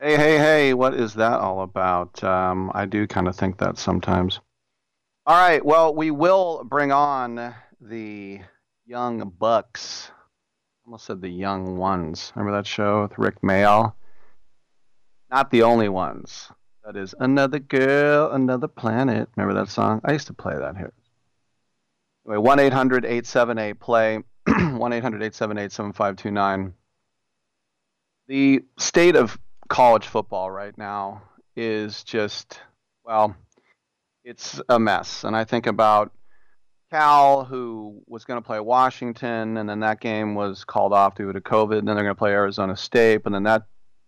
[0.00, 2.24] Hey, hey, hey, what is that all about?
[2.24, 4.40] Um, I do kind of think that sometimes.
[5.26, 8.40] All right, well, we will bring on the
[8.84, 10.10] Young Bucks.
[10.10, 12.32] I almost said the Young Ones.
[12.34, 13.92] Remember that show with Rik Mayall?
[15.30, 16.50] Not the only ones.
[16.84, 19.28] That is Another Girl, Another Planet.
[19.36, 20.00] Remember that song?
[20.04, 20.92] I used to play that here.
[22.26, 26.74] Anyway, 1 800 878 play, 1 800 878 7529.
[28.26, 29.38] The state of
[29.68, 31.22] college football right now
[31.56, 32.60] is just,
[33.04, 33.36] well,
[34.24, 35.24] it's a mess.
[35.24, 36.12] And I think about
[36.90, 41.32] Cal, who was going to play Washington, and then that game was called off due
[41.32, 41.78] to COVID.
[41.78, 43.64] And then they're going to play Arizona State, and then that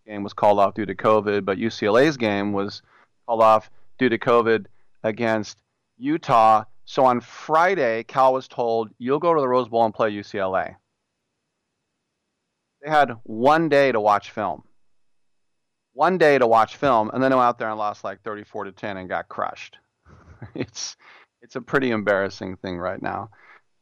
[0.06, 1.44] game was called off due to COVID.
[1.44, 2.82] But UCLA's game was
[3.26, 4.66] called off due to COVID
[5.02, 5.58] against
[5.98, 6.64] Utah.
[6.86, 10.76] So on Friday, Cal was told, you'll go to the Rose Bowl and play UCLA.
[12.80, 14.62] They had one day to watch film.
[15.94, 18.72] One day to watch film, and then went out there and lost like 34 to
[18.72, 19.78] 10 and got crushed.
[20.54, 20.96] it's
[21.42, 23.30] it's a pretty embarrassing thing right now.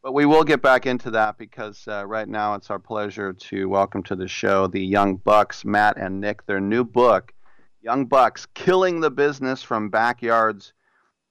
[0.02, 3.68] But we will get back into that because uh, right now it's our pleasure to
[3.68, 6.46] welcome to the show the Young Bucks, Matt and Nick.
[6.46, 7.34] Their new book,
[7.82, 10.72] Young Bucks Killing the Business from Backyards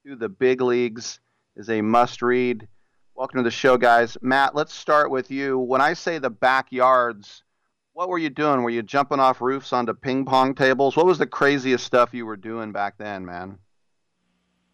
[0.06, 1.20] to the Big Leagues,
[1.56, 2.68] is a must read.
[3.16, 4.18] Welcome to the show, guys.
[4.22, 5.60] Matt, let's start with you.
[5.60, 7.44] When I say the backyards,
[7.94, 8.64] what were you doing?
[8.64, 10.96] Were you jumping off roofs onto ping pong tables?
[10.96, 13.60] What was the craziest stuff you were doing back then, man?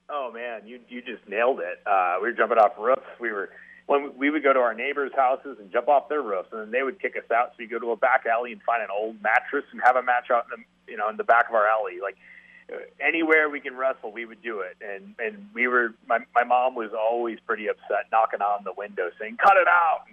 [0.10, 1.80] Oh man, you you just nailed it.
[1.86, 3.02] Uh, we were jumping off roofs.
[3.20, 3.50] We were
[3.86, 6.72] when we would go to our neighbors' houses and jump off their roofs, and then
[6.72, 7.50] they would kick us out.
[7.50, 10.02] So we go to a back alley and find an old mattress and have a
[10.02, 11.98] match out in the you know in the back of our alley.
[12.02, 12.16] Like
[13.00, 14.78] anywhere we can wrestle, we would do it.
[14.82, 19.10] And and we were my my mom was always pretty upset, knocking on the window
[19.20, 20.04] saying, "Cut it out."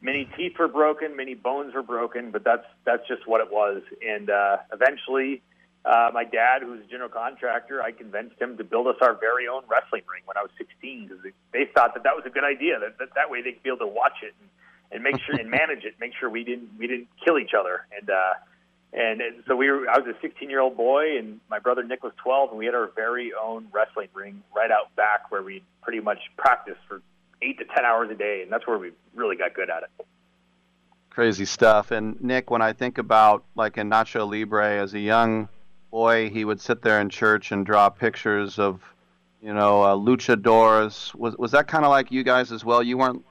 [0.00, 3.82] Many teeth were broken, many bones were broken, but that's that's just what it was.
[4.06, 5.42] And uh, eventually,
[5.84, 9.48] uh, my dad, who's a general contractor, I convinced him to build us our very
[9.48, 12.44] own wrestling ring when I was 16 because they thought that that was a good
[12.44, 12.78] idea.
[12.80, 14.50] That that, that way they'd be able to watch it and,
[14.92, 17.86] and make sure and manage it, make sure we didn't we didn't kill each other.
[17.98, 18.34] And uh,
[18.94, 19.88] and, so we were.
[19.88, 22.66] I was a 16 year old boy, and my brother Nick was 12, and we
[22.66, 27.02] had our very own wrestling ring right out back where we pretty much practiced for
[27.42, 30.06] eight to 10 hours a day, and that's where we really got good at it.
[31.10, 31.90] Crazy stuff.
[31.90, 35.48] And Nick, when I think about like in Nacho Libre as a young
[35.90, 38.80] boy, he would sit there in church and draw pictures of,
[39.42, 41.14] you know, uh, luchadors.
[41.14, 42.82] Was was that kind of like you guys as well?
[42.82, 43.24] You weren't,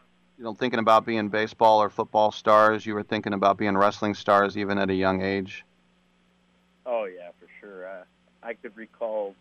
[0.44, 2.86] you know, thinking about being baseball or football stars.
[2.86, 5.64] You were thinking about being wrestling stars even at a young age.
[6.86, 7.88] Oh yeah, for sure.
[7.88, 8.04] Uh,
[8.44, 9.36] I could recall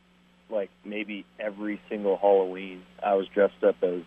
[0.49, 4.03] like maybe every single Halloween I was dressed up as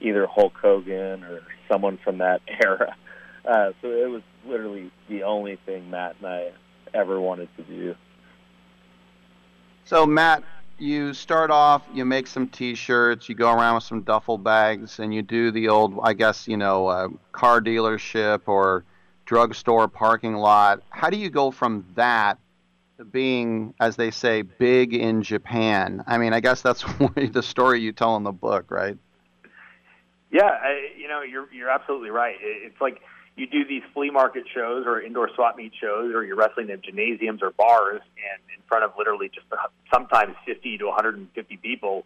[0.00, 2.96] either Hulk Hogan or someone from that era.
[3.44, 6.50] Uh, so it was literally the only thing Matt and I
[6.92, 7.94] ever wanted to do.
[9.84, 10.42] So Matt,
[10.78, 15.14] you start off, you make some T-shirts, you go around with some duffel bags, and
[15.14, 18.84] you do the old, I guess, you know, uh, car dealership or
[19.26, 20.82] drugstore parking lot.
[20.90, 22.38] How do you go from that
[22.98, 26.02] to being, as they say, big in Japan?
[26.06, 28.98] I mean, I guess that's the story you tell in the book, right?
[30.30, 32.34] Yeah, I, you know, you're you're absolutely right.
[32.40, 33.00] It, it's like
[33.36, 36.80] you do these flea market shows or indoor swap meet shows, or you're wrestling in
[36.82, 39.46] gymnasiums or bars, and in front of literally just
[39.92, 42.04] sometimes 50 to 150 people.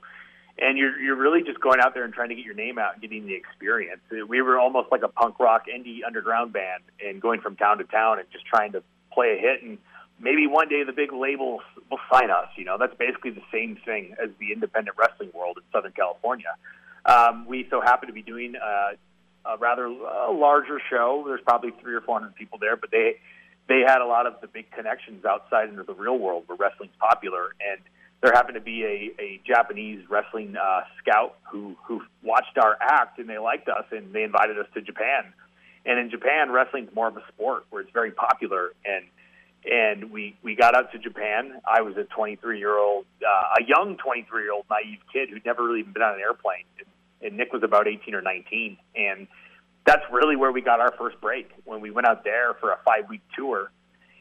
[0.58, 2.94] and you're you're really just going out there and trying to get your name out
[2.94, 4.00] and getting the experience.
[4.10, 7.84] We were almost like a punk rock indie underground band, and going from town to
[7.84, 9.78] town and just trying to play a hit and
[10.20, 11.60] maybe one day the big labels
[11.90, 12.48] will sign us.
[12.56, 16.54] You know, that's basically the same thing as the independent wrestling world in Southern California.
[17.06, 18.96] Um, we so happen to be doing uh,
[19.48, 21.24] a rather uh, larger show.
[21.26, 23.16] There's probably three or four hundred people there, but they
[23.68, 26.96] they had a lot of the big connections outside into the real world where wrestling's
[26.98, 27.54] popular.
[27.60, 27.80] And
[28.22, 33.18] there happened to be a, a Japanese wrestling uh, scout who who watched our act
[33.18, 35.32] and they liked us and they invited us to Japan.
[35.86, 39.04] And in Japan, wrestling's more of a sport where it's very popular and
[39.64, 41.60] and we we got out to Japan.
[41.66, 45.44] I was a 23 year old, uh, a young 23 year old naive kid who'd
[45.44, 46.86] never really been on an airplane, and,
[47.22, 49.26] and Nick was about 18 or 19, and
[49.86, 52.78] that's really where we got our first break when we went out there for a
[52.84, 53.70] five week tour,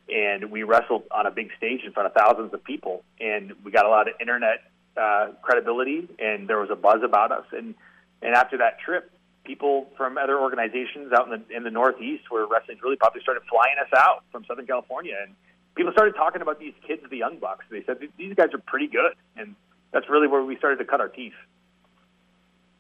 [0.10, 3.72] and we wrestled on a big stage in front of thousands of people, and we
[3.72, 7.76] got a lot of internet uh, credibility, and there was a buzz about us, and
[8.22, 9.12] and after that trip,
[9.44, 13.44] people from other organizations out in the in the Northeast where wrestling's really popular started
[13.50, 15.36] flying us out from Southern California, and
[15.76, 17.66] people started talking about these kids, the Young Bucks.
[17.70, 19.56] They said these guys are pretty good, and
[19.92, 21.38] that's really where we started to cut our teeth.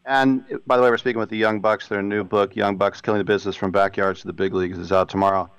[0.08, 1.90] And by the way, we're speaking with the Young Bucks.
[1.90, 4.94] Their new book, Young Bucks: Killing the Business from Backyards to the Big Leagues, is
[4.94, 5.52] out tomorrow.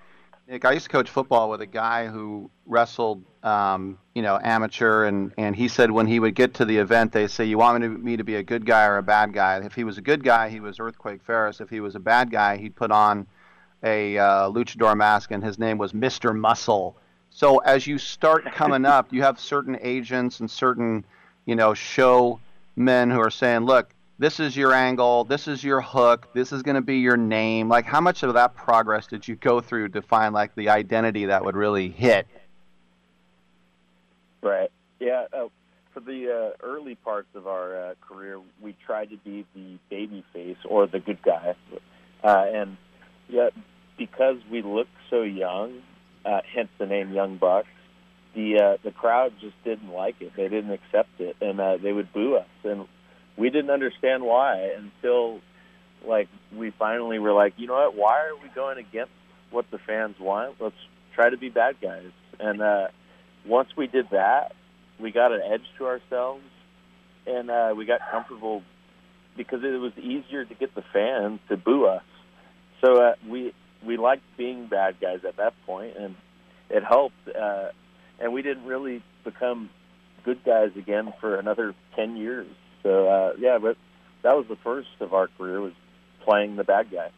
[0.49, 5.05] Nick, I used to coach football with a guy who wrestled, um, you know, amateur,
[5.05, 7.83] and, and he said when he would get to the event, they say, "You want
[7.83, 9.99] me to, me to be a good guy or a bad guy?" If he was
[9.99, 11.61] a good guy, he was Earthquake Ferris.
[11.61, 13.27] If he was a bad guy, he'd put on
[13.83, 16.97] a uh, luchador mask, and his name was Mister Muscle.
[17.29, 21.05] So as you start coming up, you have certain agents and certain,
[21.45, 22.41] you know, show
[22.77, 26.63] men who are saying, "Look, this is your angle, this is your hook, this is
[26.63, 27.69] going to be your name.
[27.69, 31.27] Like, how much of that progress did you go through to find like the identity
[31.27, 32.27] that would really hit?
[34.43, 34.71] Right.
[34.99, 35.27] Yeah.
[35.33, 35.49] Uh,
[35.95, 40.25] for the uh, early parts of our uh, career, we tried to be the baby
[40.33, 41.55] face or the good guy,
[42.23, 42.77] uh, and
[43.29, 43.51] yeah,
[43.97, 45.83] because we looked so young,
[46.25, 47.69] uh, hence the name Young Bucks.
[48.35, 50.33] The uh, the crowd just didn't like it.
[50.37, 52.47] They didn't accept it, and they would boo us.
[52.63, 52.87] And
[53.39, 55.41] we didn't understand why until
[56.07, 57.95] like we finally were like, you know what?
[57.95, 59.13] Why are we going against
[59.51, 60.57] what the fans want?
[60.61, 60.77] Let's
[61.15, 62.11] try to be bad guys.
[62.39, 62.89] And uh,
[63.47, 64.55] once we did that,
[65.01, 66.43] we got an edge to ourselves,
[67.27, 68.63] and uh, we got comfortable
[69.37, 72.03] because it was easier to get the fans to boo us.
[72.85, 76.17] So uh, we we liked being bad guys at that point, and
[76.69, 77.15] it helped.
[77.29, 77.69] Uh,
[78.21, 79.71] and we didn't really become
[80.25, 82.49] good guys again for another ten years.
[82.83, 83.77] So uh, yeah, but
[84.23, 85.73] that was the first of our career was
[86.25, 87.11] playing the bad guy.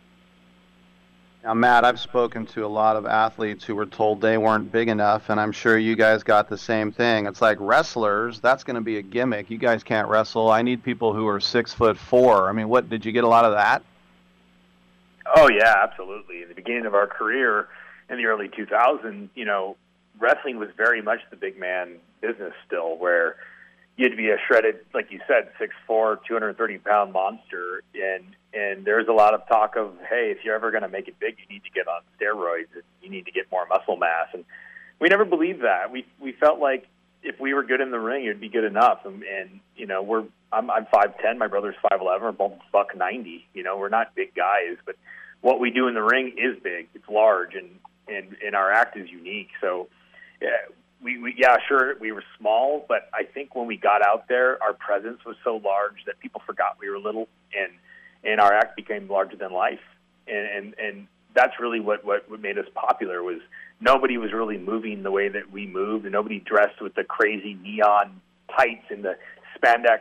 [1.43, 4.89] Now, Matt, I've spoken to a lot of athletes who were told they weren't big
[4.89, 7.25] enough, and I'm sure you guys got the same thing.
[7.25, 9.49] It's like wrestlers, that's going to be a gimmick.
[9.49, 10.51] You guys can't wrestle.
[10.51, 12.51] I need people who are six foot four.
[12.51, 13.83] I mean, what did you get a lot of that?
[15.35, 16.43] Oh yeah, absolutely.
[16.43, 17.69] In the beginning of our career,
[18.11, 19.77] in the early 2000s, you know,
[20.19, 23.37] wrestling was very much the big man business still, where
[24.01, 28.25] you'd be a shredded, like you said, six four, two hundred thirty pound monster, and
[28.55, 31.21] and there's a lot of talk of, hey, if you're ever going to make it
[31.21, 32.69] big, you need to get on steroids,
[33.03, 34.45] you need to get more muscle mass, and
[35.01, 35.93] we never believed that.
[35.93, 36.87] We we felt like
[37.23, 40.03] if we were good in the ring, it'd be good enough, and, and you know,
[40.03, 43.47] we're I'm I'm five ten, my brother's five eleven, we're both buck ninety.
[43.53, 44.97] You know, we're not big guys, but
[45.43, 46.89] what we do in the ring is big.
[46.95, 47.69] It's large, and
[48.09, 49.51] and and our act is unique.
[49.61, 49.89] So.
[50.43, 50.73] Yeah,
[51.03, 54.63] we, we yeah sure we were small but i think when we got out there
[54.63, 57.29] our presence was so large that people forgot we were little
[57.59, 57.73] and
[58.25, 59.81] and our act became larger than life.
[60.27, 63.41] And and, and that's really what, what made us popular was
[63.81, 67.55] nobody was really moving the way that we moved and nobody dressed with the crazy
[67.63, 68.21] neon
[68.57, 69.17] tights and the
[69.57, 70.01] spandex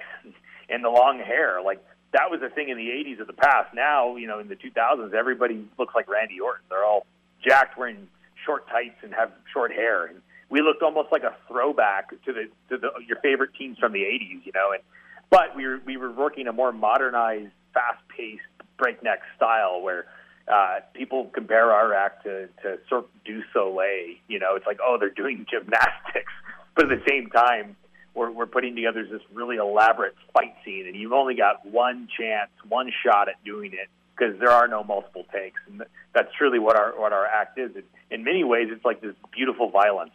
[0.69, 1.61] and the long hair.
[1.63, 1.83] Like
[2.13, 3.73] that was a thing in the 80s of the past.
[3.73, 6.63] Now you know in the 2000s everybody looks like randy orton.
[6.69, 7.05] They're all
[7.45, 8.07] jacked wearing
[8.45, 12.45] short tights and have short hair and we looked almost like a throwback to the
[12.69, 14.71] to the your favorite teams from the 80s, you know.
[14.73, 14.81] And
[15.29, 18.41] but we were we were working a more modernized, fast-paced,
[18.77, 20.05] breakneck style where
[20.51, 24.15] uh, people compare our act to to Cirque du Soleil.
[24.27, 26.33] You know, it's like oh they're doing gymnastics,
[26.75, 27.75] but at the same time
[28.15, 32.49] we're we're putting together this really elaborate fight scene, and you've only got one chance,
[32.67, 33.87] one shot at doing it
[34.17, 35.83] because there are no multiple takes, and
[36.13, 37.71] that's truly what our what our act is.
[37.75, 40.11] And in many ways, it's like this beautiful violence.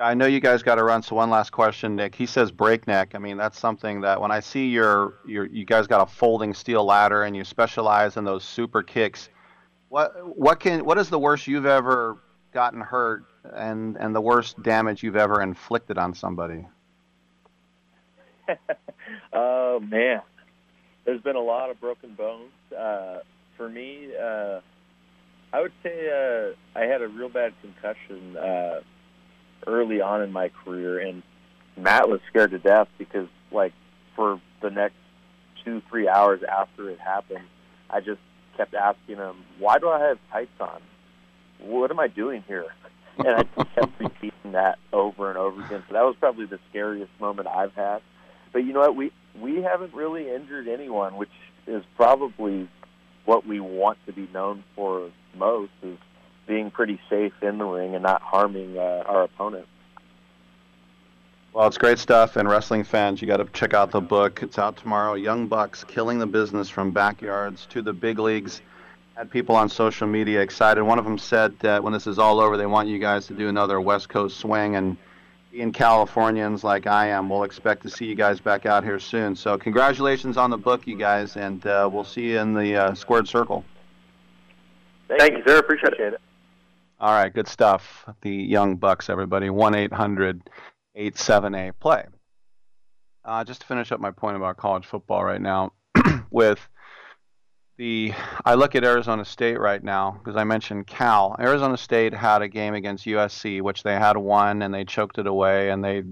[0.00, 1.02] I know you guys got to run.
[1.02, 2.14] So one last question, Nick.
[2.14, 3.14] He says breakneck.
[3.14, 6.52] I mean, that's something that when I see your your you guys got a folding
[6.52, 9.30] steel ladder and you specialize in those super kicks.
[9.88, 12.18] What what can what is the worst you've ever
[12.52, 13.24] gotten hurt
[13.54, 16.66] and and the worst damage you've ever inflicted on somebody?
[19.32, 20.22] Oh man,
[21.04, 22.50] there's been a lot of broken bones.
[22.76, 23.18] Uh,
[23.56, 24.60] for me, uh,
[25.52, 28.80] I would say uh, I had a real bad concussion uh,
[29.66, 31.22] early on in my career, and
[31.76, 33.72] Matt was scared to death because, like,
[34.14, 34.96] for the next
[35.64, 37.44] two, three hours after it happened,
[37.90, 38.20] I just
[38.56, 40.80] kept asking him, "Why do I have tights on?
[41.58, 42.66] What am I doing here?"
[43.18, 45.82] And I kept repeating that over and over again.
[45.88, 48.02] So that was probably the scariest moment I've had.
[48.52, 48.94] But you know what?
[48.94, 51.30] We we haven't really injured anyone, which
[51.66, 52.68] is probably
[53.24, 55.98] what we want to be known for most is
[56.46, 59.66] being pretty safe in the ring and not harming uh, our opponent.
[61.52, 64.42] Well, it's great stuff, and wrestling fans, you got to check out the book.
[64.42, 65.14] It's out tomorrow.
[65.14, 68.60] Young Bucks killing the business from backyards to the big leagues.
[69.14, 70.82] Had people on social media excited.
[70.82, 73.32] One of them said that when this is all over, they want you guys to
[73.32, 74.98] do another West Coast swing, and
[75.50, 79.34] being Californians like I am, we'll expect to see you guys back out here soon.
[79.34, 82.94] So, congratulations on the book, you guys, and uh, we'll see you in the uh,
[82.94, 83.64] squared circle.
[85.08, 85.56] Thank, Thank you, sir.
[85.56, 86.20] Appreciate it.
[86.98, 88.06] All right, good stuff.
[88.22, 89.50] The Young Bucks, everybody.
[89.50, 90.48] 1 800
[90.96, 92.06] 87A play.
[93.22, 95.72] Uh, just to finish up my point about college football right now,
[96.30, 96.58] with
[97.76, 98.14] the
[98.46, 101.36] I look at Arizona State right now because I mentioned Cal.
[101.38, 105.26] Arizona State had a game against USC, which they had won, and they choked it
[105.26, 105.68] away.
[105.68, 106.02] And they,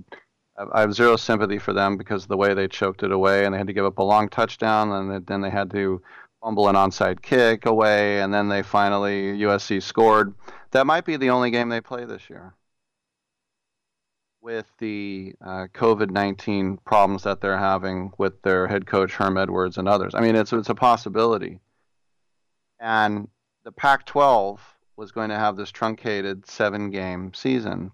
[0.70, 3.54] I have zero sympathy for them because of the way they choked it away, and
[3.54, 6.02] they had to give up a long touchdown, and then they had to
[6.42, 10.34] fumble an onside kick away, and then they finally USC scored.
[10.74, 12.54] That might be the only game they play this year
[14.42, 19.78] with the uh, COVID 19 problems that they're having with their head coach, Herm Edwards,
[19.78, 20.14] and others.
[20.14, 21.60] I mean, it's, it's a possibility.
[22.80, 23.28] And
[23.64, 24.60] the Pac 12
[24.96, 27.92] was going to have this truncated seven game season.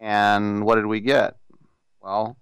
[0.00, 1.36] And what did we get?
[2.02, 2.36] Well,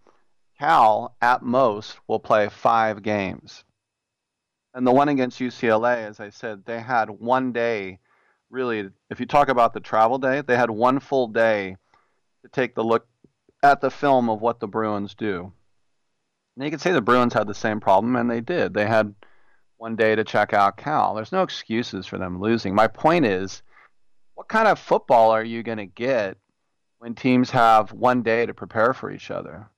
[0.59, 3.65] Cal, at most, will play five games.
[4.73, 7.99] And the one against UCLA, as I said, they had one day,
[8.51, 11.77] really, if you talk about the travel day, they had one full day
[12.43, 13.07] to take the look
[13.63, 15.53] at the film of what the Bruins do.
[16.57, 18.75] And you could say the Bruins had the same problem, and they did.
[18.75, 19.15] They had
[19.77, 21.15] one day to check out Cal.
[21.15, 22.75] There's no excuses for them losing.
[22.75, 23.63] My point is,
[24.35, 26.37] what kind of football are you going to get
[26.99, 29.69] when teams have one day to prepare for each other?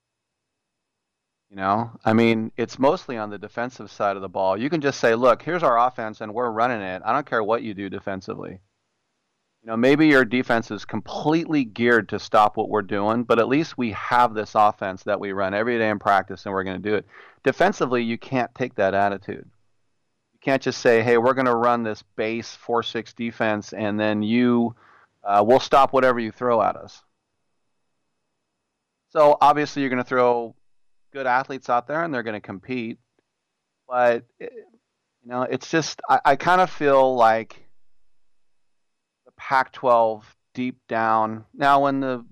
[1.51, 4.57] You know, I mean, it's mostly on the defensive side of the ball.
[4.57, 7.03] You can just say, look, here's our offense, and we're running it.
[7.05, 8.61] I don't care what you do defensively.
[9.63, 13.49] You know, maybe your defense is completely geared to stop what we're doing, but at
[13.49, 16.81] least we have this offense that we run every day in practice and we're going
[16.81, 17.05] to do it.
[17.43, 19.45] Defensively, you can't take that attitude.
[20.33, 24.01] You can't just say, hey, we're going to run this base 4 6 defense and
[24.01, 24.77] then you,
[25.25, 27.03] uh, we'll stop whatever you throw at us.
[29.11, 30.55] So obviously, you're going to throw
[31.13, 32.99] good athletes out there and they're going to compete.
[33.89, 34.49] But, eh,
[35.23, 37.63] you know, it's just, I, I kind of feel like
[39.27, 40.23] the Pac-12
[40.55, 41.45] deep down.
[41.55, 42.25] Now, when the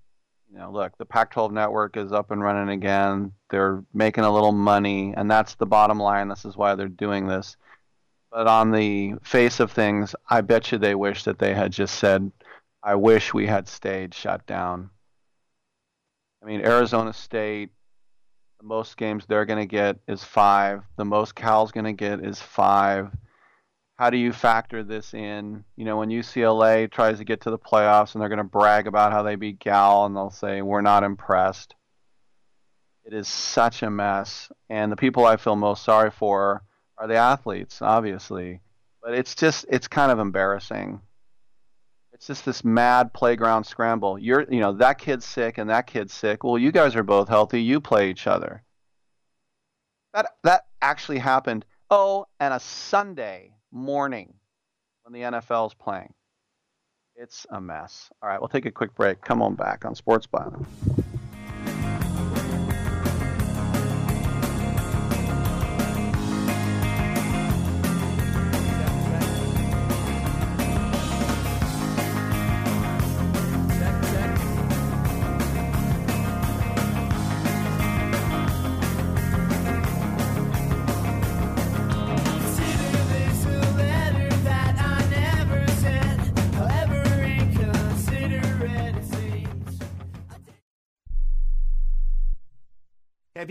[0.51, 3.33] you know, look, the Pac-12 network is up and running again.
[3.51, 6.29] They're making a little money, and that's the bottom line.
[6.29, 7.57] This is why they're doing this.
[8.31, 11.97] But on the face of things, I bet you they wish that they had just
[11.97, 12.31] said,
[12.83, 14.91] "I wish we had stayed shut down."
[16.43, 17.71] I mean, Arizona State,
[18.61, 20.83] the most games they're going to get is five.
[20.97, 23.11] The most Cal's going to get is five
[23.99, 25.65] how do you factor this in?
[25.77, 28.87] You know, when UCLA tries to get to the playoffs and they're going to brag
[28.87, 31.75] about how they beat Cal and they'll say, we're not impressed.
[33.05, 34.53] It is such a mess.
[34.71, 36.63] And the people I feel most sorry for
[36.97, 38.61] are the athletes, obviously.
[39.03, 41.01] But it's just, it's kind of embarrassing.
[42.19, 44.19] It's just this mad playground scramble.
[44.19, 46.43] You're, you know, that kid's sick and that kid's sick.
[46.43, 47.63] Well, you guys are both healthy.
[47.63, 48.65] You play each other.
[50.13, 51.65] That, that actually happened.
[51.91, 54.35] Oh, and a Sunday morning
[55.05, 56.13] when the NFL is playing.
[57.15, 58.11] It's a mess.
[58.21, 59.21] All right, we'll take a quick break.
[59.21, 60.67] Come on back on Sports Byline.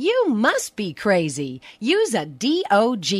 [0.00, 1.60] You must be crazy.
[1.78, 3.12] Use a DOG.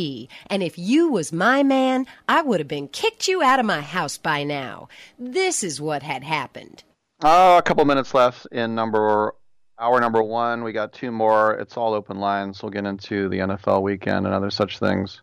[0.47, 3.81] And if you was my man, I would have been kicked you out of my
[3.81, 4.89] house by now.
[5.19, 6.83] This is what had happened.
[7.21, 9.35] Oh, a couple minutes left in number
[9.77, 10.63] hour number one.
[10.63, 11.53] We got two more.
[11.53, 12.63] It's all open lines.
[12.63, 15.21] We'll get into the NFL weekend and other such things.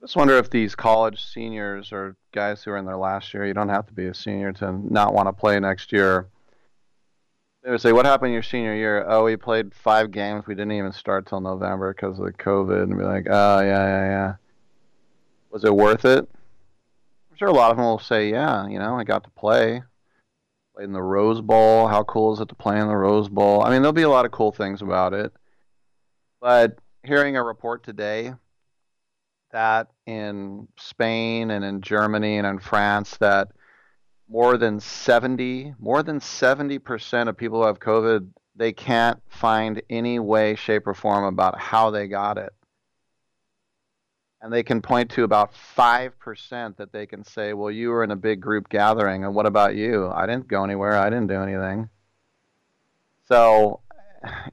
[0.00, 3.54] Just wonder if these college seniors or guys who are in their last year, you
[3.54, 6.26] don't have to be a senior to not want to play next year.
[7.64, 9.06] They would say, "What happened your senior year?
[9.08, 10.46] Oh, we played five games.
[10.46, 13.86] We didn't even start till November because of the COVID." And be like, "Oh, yeah,
[13.86, 14.34] yeah, yeah."
[15.50, 16.28] Was it worth it?
[17.30, 19.82] I'm sure a lot of them will say, "Yeah, you know, I got to play."
[20.74, 21.86] played in the Rose Bowl.
[21.86, 23.62] How cool is it to play in the Rose Bowl?
[23.62, 25.32] I mean, there'll be a lot of cool things about it.
[26.40, 28.34] But hearing a report today
[29.52, 33.52] that in Spain and in Germany and in France that
[34.34, 38.26] more than 70, more than 70% of people who have COVID,
[38.56, 42.52] they can't find any way, shape, or form about how they got it.
[44.42, 48.10] And they can point to about 5% that they can say, well, you were in
[48.10, 50.10] a big group gathering, and what about you?
[50.12, 51.88] I didn't go anywhere, I didn't do anything.
[53.28, 53.82] So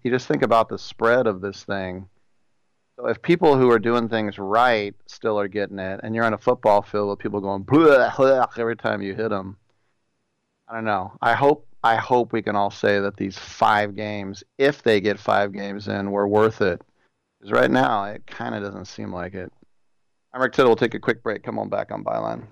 [0.03, 2.07] you just think about the spread of this thing.
[2.97, 6.35] So if people who are doing things right still are getting it, and you're on
[6.35, 9.57] a football field with people going blah, every time you hit them,
[10.71, 11.11] I don't know.
[11.21, 15.19] I hope I hope we can all say that these five games, if they get
[15.19, 16.81] five games in, were worth it.
[17.39, 19.51] Because right now, it kind of doesn't seem like it.
[20.33, 20.69] I'm Rick Tittle.
[20.69, 21.43] We'll take a quick break.
[21.43, 22.43] Come on back on Byline.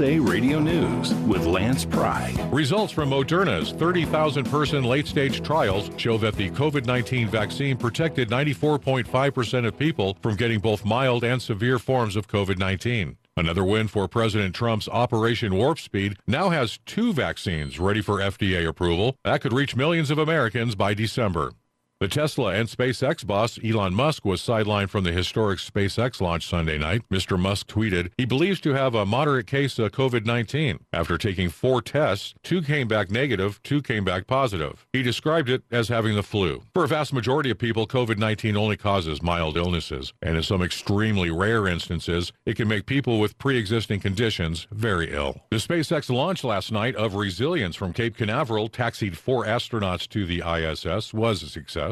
[0.00, 2.34] USA Radio News with Lance Pry.
[2.50, 8.30] Results from Moderna's 30,000 person late stage trials show that the COVID 19 vaccine protected
[8.30, 13.18] 94.5% of people from getting both mild and severe forms of COVID 19.
[13.36, 18.66] Another win for President Trump's Operation Warp Speed now has two vaccines ready for FDA
[18.66, 21.52] approval that could reach millions of Americans by December.
[22.00, 26.78] The Tesla and SpaceX boss Elon Musk was sidelined from the historic SpaceX launch Sunday
[26.78, 27.02] night.
[27.12, 27.38] Mr.
[27.38, 30.78] Musk tweeted he believes to have a moderate case of COVID 19.
[30.94, 34.86] After taking four tests, two came back negative, two came back positive.
[34.94, 36.62] He described it as having the flu.
[36.72, 40.62] For a vast majority of people, COVID 19 only causes mild illnesses, and in some
[40.62, 45.42] extremely rare instances, it can make people with pre existing conditions very ill.
[45.50, 50.42] The SpaceX launch last night of Resilience from Cape Canaveral taxied four astronauts to the
[50.42, 51.89] ISS was a success.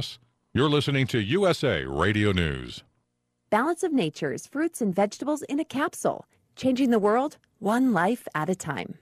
[0.54, 2.82] You're listening to USA Radio News.
[3.50, 6.26] Balance of Nature's fruits and vegetables in a capsule,
[6.56, 8.98] changing the world one life at a time.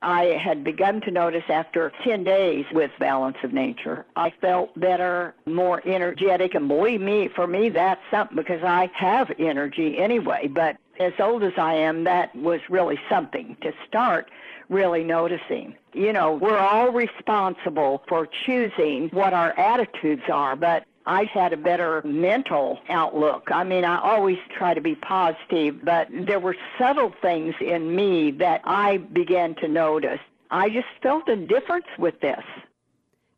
[0.00, 5.34] I had begun to notice after 10 days with Balance of Nature, I felt better,
[5.46, 10.46] more energetic, and believe me, for me, that's something because I have energy anyway.
[10.46, 14.30] But as old as I am, that was really something to start
[14.68, 15.74] really noticing.
[15.92, 21.56] You know, we're all responsible for choosing what our attitudes are, but I had a
[21.56, 23.48] better mental outlook.
[23.50, 28.30] I mean, I always try to be positive, but there were subtle things in me
[28.32, 30.20] that I began to notice.
[30.50, 32.44] I just felt a difference with this.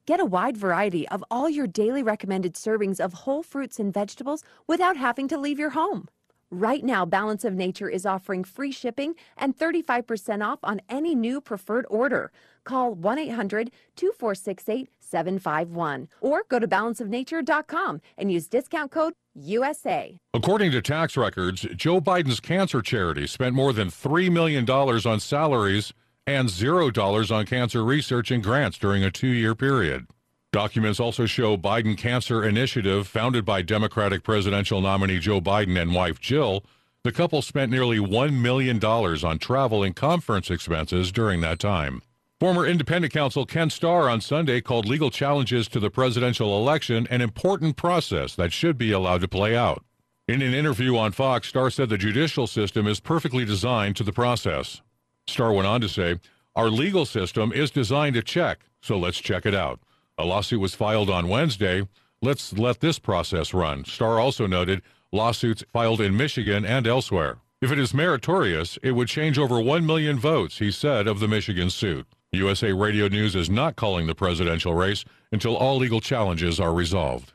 [0.06, 4.42] Get a wide variety of all your daily recommended servings of whole fruits and vegetables
[4.66, 6.08] without having to leave your home.
[6.52, 11.40] Right now, Balance of Nature is offering free shipping and 35% off on any new
[11.40, 12.32] preferred order.
[12.64, 20.18] Call 1 800 2468 751 or go to balanceofnature.com and use discount code USA.
[20.34, 25.92] According to tax records, Joe Biden's cancer charity spent more than $3 million on salaries
[26.26, 30.08] and $0 on cancer research and grants during a two year period.
[30.52, 36.18] Documents also show Biden Cancer Initiative, founded by Democratic presidential nominee Joe Biden and wife
[36.18, 36.64] Jill.
[37.04, 42.02] The couple spent nearly $1 million on travel and conference expenses during that time.
[42.40, 47.20] Former independent counsel Ken Starr on Sunday called legal challenges to the presidential election an
[47.20, 49.84] important process that should be allowed to play out.
[50.26, 54.12] In an interview on Fox, Starr said the judicial system is perfectly designed to the
[54.12, 54.82] process.
[55.28, 56.18] Starr went on to say,
[56.56, 59.78] Our legal system is designed to check, so let's check it out.
[60.20, 61.88] A lawsuit was filed on Wednesday.
[62.20, 63.86] Let's let this process run.
[63.86, 67.38] Starr also noted lawsuits filed in Michigan and elsewhere.
[67.62, 71.28] If it is meritorious, it would change over 1 million votes, he said of the
[71.28, 72.06] Michigan suit.
[72.32, 77.32] USA Radio News is not calling the presidential race until all legal challenges are resolved.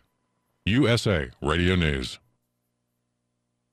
[0.66, 2.20] USA Radio News.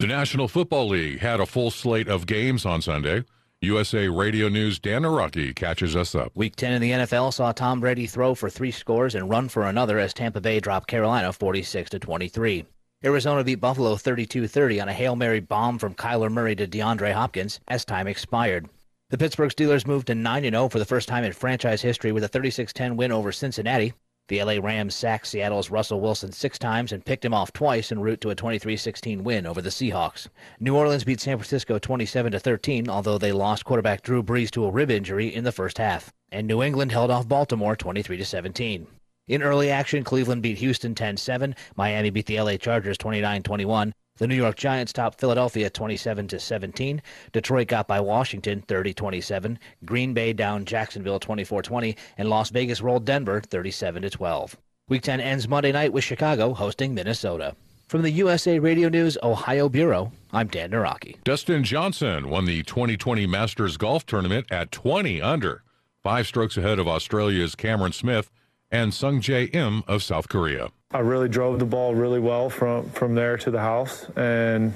[0.00, 3.24] The National Football League had a full slate of games on Sunday.
[3.60, 6.30] USA Radio News' Dan Araki catches us up.
[6.36, 9.64] Week 10 in the NFL saw Tom Brady throw for three scores and run for
[9.64, 12.64] another as Tampa Bay dropped Carolina 46 to 23.
[13.04, 17.58] Arizona beat Buffalo 32-30 on a Hail Mary bomb from Kyler Murray to DeAndre Hopkins
[17.66, 18.68] as time expired.
[19.10, 22.28] The Pittsburgh Steelers moved to 9-0 for the first time in franchise history with a
[22.28, 23.94] 36-10 win over Cincinnati.
[24.28, 28.00] The LA Rams sacked Seattle's Russell Wilson six times and picked him off twice en
[28.00, 30.28] route to a 23-16 win over the Seahawks.
[30.60, 34.90] New Orleans beat San Francisco 27-13, although they lost quarterback Drew Brees to a rib
[34.90, 36.12] injury in the first half.
[36.30, 38.86] And New England held off Baltimore 23-17.
[39.28, 44.34] In early action, Cleveland beat Houston 10-7, Miami beat the LA Chargers 29-21, the New
[44.34, 47.02] York Giants topped Philadelphia 27 to 17.
[47.32, 49.56] Detroit got by Washington 30-27.
[49.84, 54.56] Green Bay down Jacksonville 24-20 and Las Vegas rolled Denver 37 to 12.
[54.88, 57.54] Week 10 ends Monday night with Chicago hosting Minnesota.
[57.88, 61.16] From the USA Radio News Ohio Bureau, I'm Dan Naraki.
[61.24, 65.62] Dustin Johnson won the 2020 Masters Golf Tournament at 20 under,
[66.02, 68.30] five strokes ahead of Australia's Cameron Smith
[68.70, 70.68] and Sungjae Im of South Korea.
[70.90, 74.72] I really drove the ball really well from from there to the house, and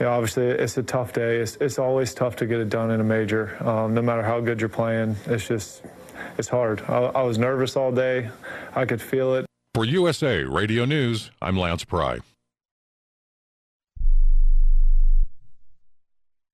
[0.00, 1.36] you know, obviously it's a tough day.
[1.36, 4.40] It's, it's always tough to get it done in a major, um, no matter how
[4.40, 5.14] good you're playing.
[5.26, 5.82] It's just
[6.36, 6.82] it's hard.
[6.88, 8.28] I, I was nervous all day.
[8.74, 9.46] I could feel it.
[9.74, 12.18] For USA Radio News, I'm Lance Pry.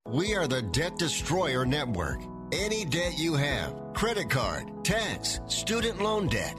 [0.07, 2.21] We are the Debt Destroyer Network.
[2.53, 6.59] Any debt you have, credit card, tax, student loan debt,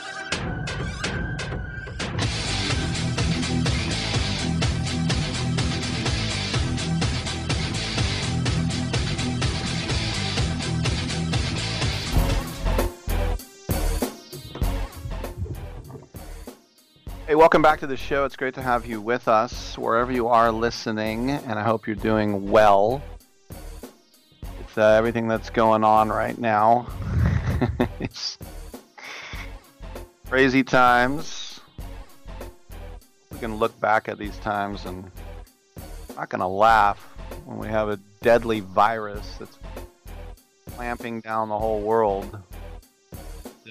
[17.41, 18.23] Welcome back to the show.
[18.23, 21.95] It's great to have you with us wherever you are listening, and I hope you're
[21.95, 23.01] doing well.
[23.49, 26.85] With uh, everything that's going on right now,
[27.99, 28.37] it's
[30.29, 31.59] crazy times.
[33.31, 35.09] We can look back at these times and
[36.09, 36.99] I'm not gonna laugh
[37.45, 39.57] when we have a deadly virus that's
[40.75, 42.37] clamping down the whole world.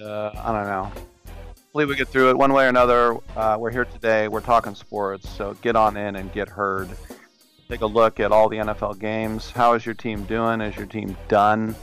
[0.02, 0.92] Uh, I don't know
[1.70, 3.16] hopefully we get through it one way or another.
[3.36, 4.26] Uh, we're here today.
[4.26, 6.90] We're talking sports, so get on in and get heard.
[7.68, 9.52] Take a look at all the NFL games.
[9.52, 10.60] How is your team doing?
[10.60, 11.76] Is your team done?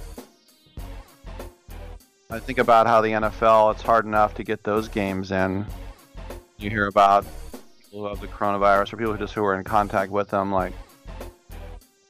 [2.29, 5.65] I think about how the NFL, it's hard enough to get those games in.
[6.57, 7.25] You hear about
[7.79, 10.51] people who have the coronavirus or people who just who are in contact with them,
[10.51, 10.73] like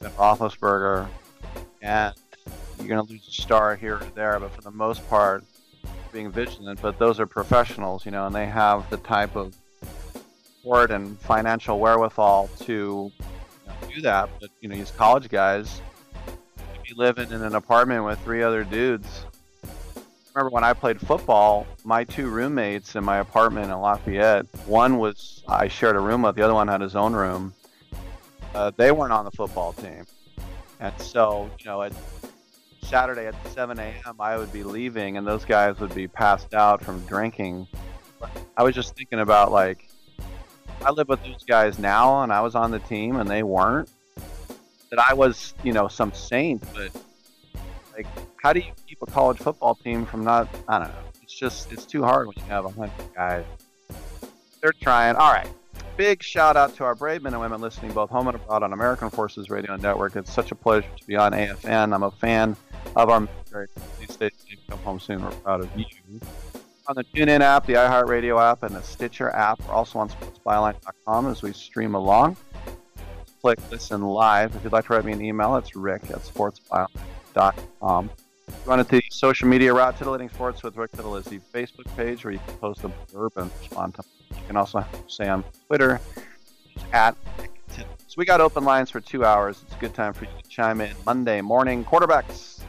[0.01, 1.07] Ben Roethlisberger,
[1.83, 2.15] and
[2.79, 5.43] you're going to lose a star here or there, but for the most part,
[6.11, 9.55] being vigilant, but those are professionals, you know, and they have the type of
[10.67, 13.11] support and financial wherewithal to you
[13.67, 14.29] know, do that.
[14.39, 15.81] But you know, these college guys,
[16.87, 19.25] be living in an apartment with three other dudes.
[20.33, 25.43] Remember when I played football, my two roommates in my apartment in Lafayette, one was
[25.47, 27.53] I shared a room with, the other one had his own room.
[28.53, 30.05] Uh, they weren't on the football team,
[30.79, 31.93] and so you know, at
[32.87, 36.83] Saturday at 7 a.m., I would be leaving, and those guys would be passed out
[36.83, 37.67] from drinking.
[38.55, 39.89] I was just thinking about like,
[40.85, 43.89] I live with those guys now, and I was on the team, and they weren't.
[44.89, 46.91] That I was, you know, some saint, but
[47.93, 48.07] like,
[48.41, 50.47] how do you keep a college football team from not?
[50.69, 50.95] I don't know.
[51.21, 53.43] It's just, it's too hard when you have a hundred guys.
[54.61, 55.17] They're trying.
[55.17, 55.49] All right.
[55.97, 58.71] Big shout out to our brave men and women listening both home and abroad on
[58.71, 60.15] American Forces Radio Network.
[60.15, 61.91] It's such a pleasure to be on AFN.
[61.91, 62.55] I'm a fan
[62.95, 63.67] of our military.
[63.97, 64.59] Please stay safe.
[64.69, 65.23] Come home soon.
[65.23, 65.85] We're proud of you.
[66.87, 69.59] On the TuneIn app, the iHeartRadio app, and the Stitcher app.
[69.67, 72.37] We're also on sportsbyline.com as we stream along.
[73.41, 74.55] Click listen live.
[74.55, 78.11] If you'd like to write me an email, it's rick at sportsbyline.com.
[78.67, 82.25] You want the social media route, Titillating Sports with Rick Tittle is the Facebook page
[82.25, 84.03] where you can post a blurb and respond to.
[84.31, 86.01] You can also say on Twitter
[86.91, 87.15] at
[87.69, 87.83] so
[88.17, 89.63] We got open lines for two hours.
[89.63, 90.93] It's a good time for you to chime in.
[91.05, 92.59] Monday morning quarterbacks.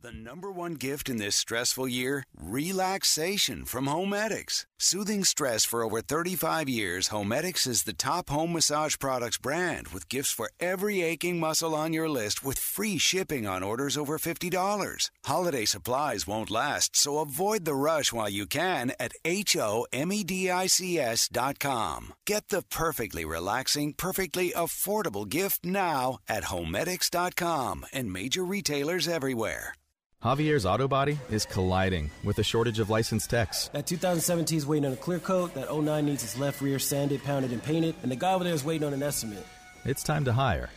[0.00, 2.22] The number one gift in this stressful year?
[2.40, 4.64] Relaxation from Homedics.
[4.78, 10.08] Soothing stress for over 35 years, Homedics is the top home massage products brand with
[10.08, 15.10] gifts for every aching muscle on your list with free shipping on orders over $50.
[15.24, 22.14] Holiday supplies won't last, so avoid the rush while you can at H-O-M-E-D-I-C-S dot com.
[22.24, 29.74] Get the perfectly relaxing, perfectly affordable gift now at Homedics.com and major retailers everywhere.
[30.22, 33.68] Javier's Auto Body is colliding with a shortage of licensed techs.
[33.68, 37.22] That 2017 is waiting on a clear coat, that 09 needs its left rear sanded,
[37.22, 39.46] pounded, and painted, and the guy over there is waiting on an estimate.
[39.84, 40.70] It's time to hire.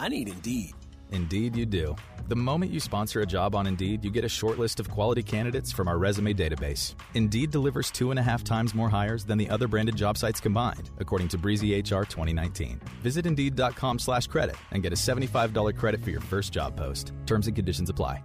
[0.00, 0.72] I need Indeed.
[1.12, 1.94] Indeed, you do.
[2.26, 5.22] The moment you sponsor a job on Indeed, you get a short list of quality
[5.22, 6.96] candidates from our resume database.
[7.14, 10.40] Indeed delivers two and a half times more hires than the other branded job sites
[10.40, 12.80] combined, according to Breezy HR 2019.
[13.00, 17.12] Visit Indeed.com slash credit and get a $75 credit for your first job post.
[17.26, 18.24] Terms and conditions apply.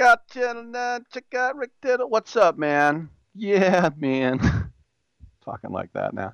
[0.00, 1.04] Out Channel 9.
[1.12, 2.08] Check out Rick Tittle.
[2.08, 3.10] What's up, man?
[3.34, 4.38] Yeah, man.
[5.44, 6.32] Talking like that now.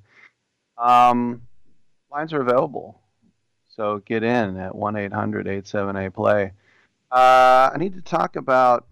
[0.78, 1.42] Um,
[2.10, 3.00] lines are available.
[3.68, 6.52] So get in at 1 800 878 play.
[7.10, 8.86] Uh, I need to talk about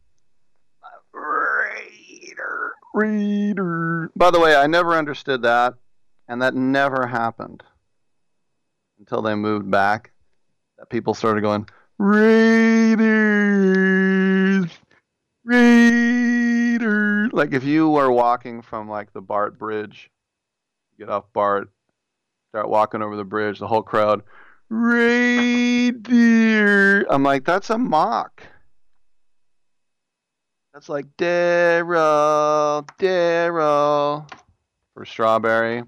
[1.12, 2.72] Raider.
[2.92, 4.10] Raider.
[4.16, 5.74] By the way, I never understood that,
[6.28, 7.62] and that never happened
[8.98, 10.10] until they moved back.
[10.78, 11.68] That people started going,
[11.98, 13.93] Raiders,
[15.44, 17.30] Raiders.
[17.32, 20.10] Like if you were walking from like the Bart Bridge,
[20.98, 21.68] get off Bart,
[22.50, 24.22] start walking over the bridge, the whole crowd,
[24.70, 25.04] Raider.
[27.10, 28.42] I'm like, that's a mock.
[30.72, 34.28] That's like Darryl, Darryl
[34.94, 35.84] for Strawberry.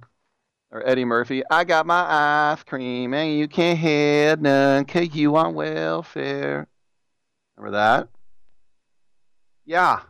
[0.72, 5.36] Or Eddie Murphy, I got my ice cream and you can't have none cause you
[5.36, 6.66] on welfare.
[7.56, 8.08] Remember that?
[9.66, 10.00] Yeah.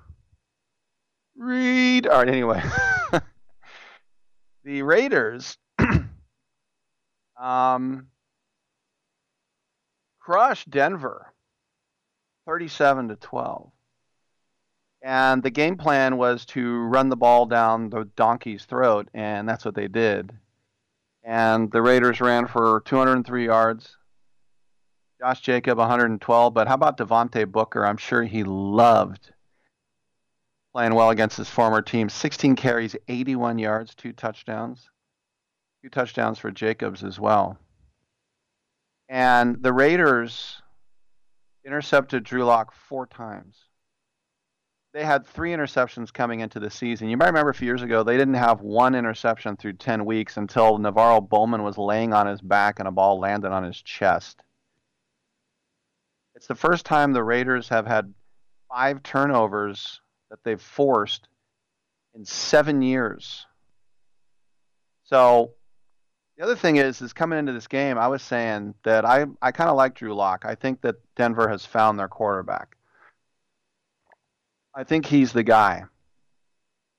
[1.35, 2.07] Read.
[2.07, 2.63] All right, anyway.
[4.65, 5.57] the Raiders
[7.41, 8.09] um,
[10.21, 11.33] crushed Denver
[12.47, 13.73] 37 to 12.
[15.03, 19.65] And the game plan was to run the ball down the donkey's throat, and that's
[19.65, 20.33] what they did.
[21.23, 23.97] And the Raiders ran for 203 yards.
[25.19, 26.53] Josh Jacob 112.
[26.53, 27.87] But how about Devontae Booker?
[27.87, 29.33] I'm sure he loved
[30.77, 32.07] playing well against his former team.
[32.07, 34.91] 16 carries, 81 yards, two touchdowns.
[35.83, 37.57] Two touchdowns for Jacobs as well.
[39.09, 40.61] And the Raiders
[41.65, 43.57] intercepted Drew Lock four times.
[44.93, 47.09] They had three interceptions coming into the season.
[47.09, 50.37] You might remember a few years ago, they didn't have one interception through 10 weeks
[50.37, 54.43] until NaVorro Bowman was laying on his back and a ball landed on his chest.
[56.35, 58.13] It's the first time the Raiders have had
[58.69, 61.29] five turnovers that they've forced
[62.15, 63.47] in seven years.
[65.05, 65.53] So
[66.37, 69.53] the other thing is, is coming into this game, I was saying that I, I
[69.53, 70.45] kind of like Drew Lock.
[70.45, 72.77] I think that Denver has found their quarterback.
[74.75, 75.85] I think he's the guy.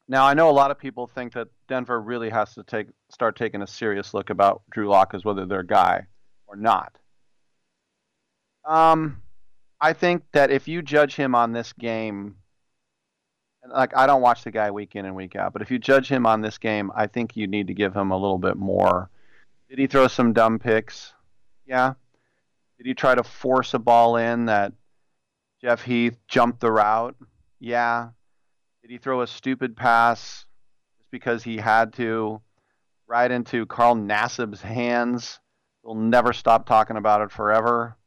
[0.07, 3.35] Now I know a lot of people think that Denver really has to take start
[3.35, 6.07] taking a serious look about Drew Lock as whether they're a guy
[6.47, 6.97] or not.
[8.65, 9.21] Um,
[9.79, 12.35] I think that if you judge him on this game
[13.71, 16.07] like I don't watch the guy week in and week out, but if you judge
[16.07, 19.09] him on this game, I think you need to give him a little bit more.
[19.69, 21.13] Did he throw some dumb picks?
[21.65, 21.93] Yeah.
[22.77, 24.73] Did he try to force a ball in that
[25.61, 27.15] Jeff Heath jumped the route?
[27.59, 28.09] Yeah.
[28.81, 30.45] Did he throw a stupid pass
[30.97, 32.41] just because he had to
[33.07, 35.39] right into Carl Nassib's hands?
[35.83, 37.97] We'll never stop talking about it forever.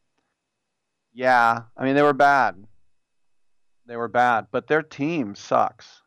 [1.12, 1.62] Yeah.
[1.76, 2.64] I mean, they were bad.
[3.90, 6.02] They were bad, but their team sucks.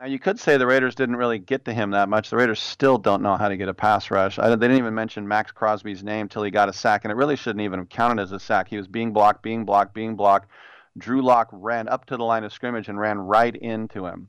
[0.00, 2.30] Now you could say the Raiders didn't really get to him that much.
[2.30, 4.40] The Raiders still don't know how to get a pass rush.
[4.40, 7.14] I, they didn't even mention Maxx Crosby's name till he got a sack, and it
[7.14, 8.66] really shouldn't even have counted as a sack.
[8.66, 10.50] He was being blocked, being blocked, being blocked.
[10.98, 14.26] Drew Lock ran up to the line of scrimmage and ran right into him.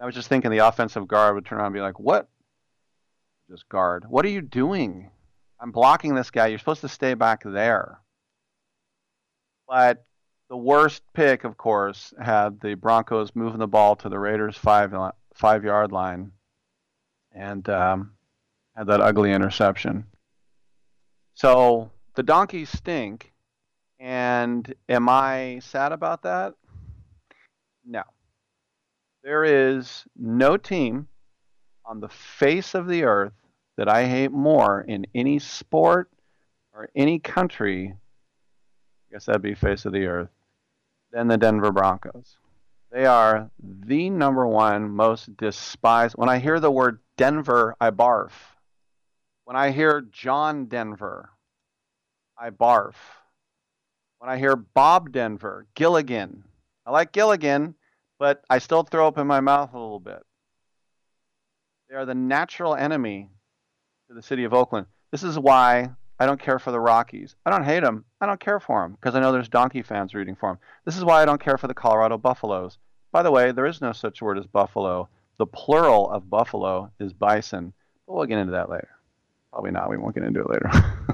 [0.00, 2.28] I was just thinking the offensive guard would turn around and be like, "What?
[3.48, 4.06] Just guard.
[4.08, 5.08] What are you doing?
[5.60, 6.48] I'm blocking this guy.
[6.48, 8.00] You're supposed to stay back there."
[9.68, 10.04] But
[10.48, 14.94] the worst pick, of course, had the Broncos moving the ball to the Raiders' five
[15.34, 16.32] five yard line,
[17.32, 18.12] and um,
[18.76, 20.04] had that ugly interception.
[21.34, 23.32] So the donkeys stink,
[23.98, 26.54] and am I sad about that?
[27.84, 28.02] No.
[29.22, 31.08] There is no team
[31.86, 33.32] on the face of the earth
[33.76, 36.10] that I hate more in any sport
[36.72, 37.94] or any country
[39.14, 40.30] I guess that'd be face of the earth,
[41.14, 42.36] than the Denver Broncos.
[42.90, 46.16] They are the number one most despised.
[46.16, 48.32] When I hear the word Denver, I barf.
[49.44, 51.30] When I hear John Denver,
[52.36, 52.94] I barf.
[54.18, 56.42] When I hear Bob Denver, Gilligan,
[56.84, 57.76] I like Gilligan,
[58.18, 60.22] but I still throw up in my mouth a little bit.
[61.88, 63.30] They are the natural enemy
[64.08, 64.86] to the city of Oakland.
[65.12, 67.34] This is why I don't care for the Rockies.
[67.44, 68.04] I don't hate them.
[68.20, 70.58] I don't care for them because I know there's donkey fans rooting for them.
[70.84, 72.78] This is why I don't care for the Colorado Buffaloes.
[73.10, 75.08] By the way, there is no such word as buffalo.
[75.38, 77.72] The plural of buffalo is bison.
[78.06, 78.88] But we'll get into that later.
[79.52, 79.90] Probably not.
[79.90, 80.70] We won't get into it later.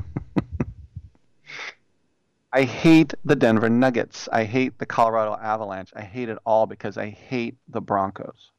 [2.52, 4.28] I hate the Denver Nuggets.
[4.32, 5.92] I hate the Colorado Avalanche.
[5.94, 8.50] I hate it all because I hate the Broncos.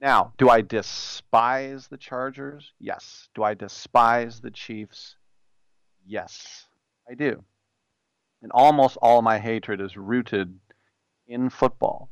[0.00, 2.72] Now, do I despise the Chargers?
[2.78, 3.28] Yes.
[3.34, 5.16] Do I despise the Chiefs?
[6.06, 6.66] Yes,
[7.08, 7.42] I do.
[8.42, 10.58] And almost all my hatred is rooted
[11.26, 12.10] in football.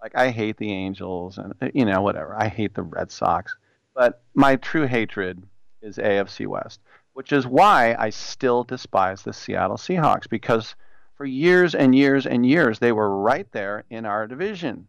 [0.00, 2.34] Like I hate the Angels and uh, you know whatever.
[2.36, 3.54] I hate the Red Sox.
[3.94, 5.42] But my true hatred
[5.82, 6.80] is AFC West,
[7.12, 10.74] which is why I still despise the Seattle Seahawks because
[11.16, 14.88] for years and years and years they were right there in our division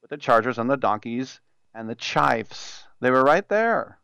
[0.00, 1.40] with the Chargers and the Donkeys
[1.74, 2.84] and the Chiefs.
[3.00, 3.98] They were right there.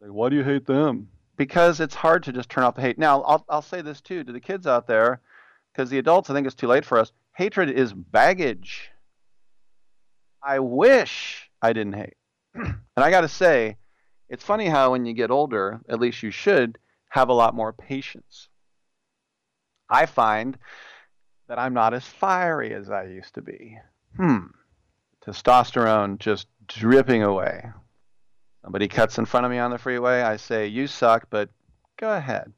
[0.00, 1.08] Like, why do you hate them?
[1.36, 2.98] Because it's hard to just turn off the hate.
[2.98, 5.20] Now, I'll, I'll say this too to the kids out there,
[5.72, 7.12] because the adults, I think it's too late for us.
[7.36, 8.90] Hatred is baggage.
[10.42, 12.16] I wish I didn't hate.
[12.54, 13.76] and I got to say,
[14.28, 16.78] it's funny how when you get older, at least you should
[17.08, 18.48] have a lot more patience.
[19.88, 20.58] I find
[21.48, 23.78] that I'm not as fiery as I used to be.
[24.16, 24.46] Hmm.
[25.26, 27.70] Testosterone just dripping away.
[28.64, 31.50] Somebody cuts in front of me on the freeway, I say, You suck, but
[31.98, 32.50] go ahead.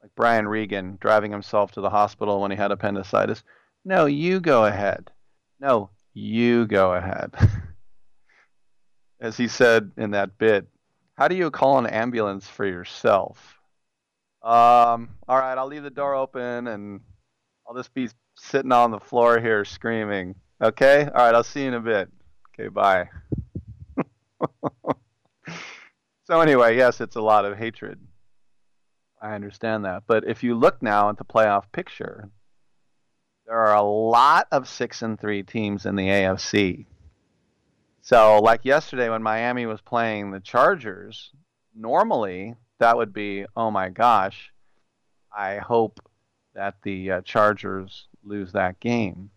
[0.00, 3.42] Like Brian Regan driving himself to the hospital when he had appendicitis.
[3.84, 5.10] No, you go ahead.
[5.58, 7.34] No, you go ahead.
[9.20, 10.68] As he said in that bit,
[11.14, 13.58] how do you call an ambulance for yourself?
[14.42, 17.00] Um, all right, I'll leave the door open and
[17.66, 20.36] I'll just be sitting on the floor here screaming.
[20.60, 21.02] Okay?
[21.02, 22.08] All right, I'll see you in a bit.
[22.54, 23.08] Okay, bye.
[26.32, 28.00] So anyway, yes, it's a lot of hatred.
[29.20, 30.04] I understand that.
[30.06, 32.30] But if you look now at the playoff picture,
[33.44, 36.86] there are a lot of six and three teams in the AFC.
[38.00, 41.32] So, like yesterday when Miami was playing the Chargers,
[41.76, 44.54] normally that would be, oh my gosh,
[45.36, 46.00] I hope
[46.54, 49.28] that the uh, Chargers lose that game.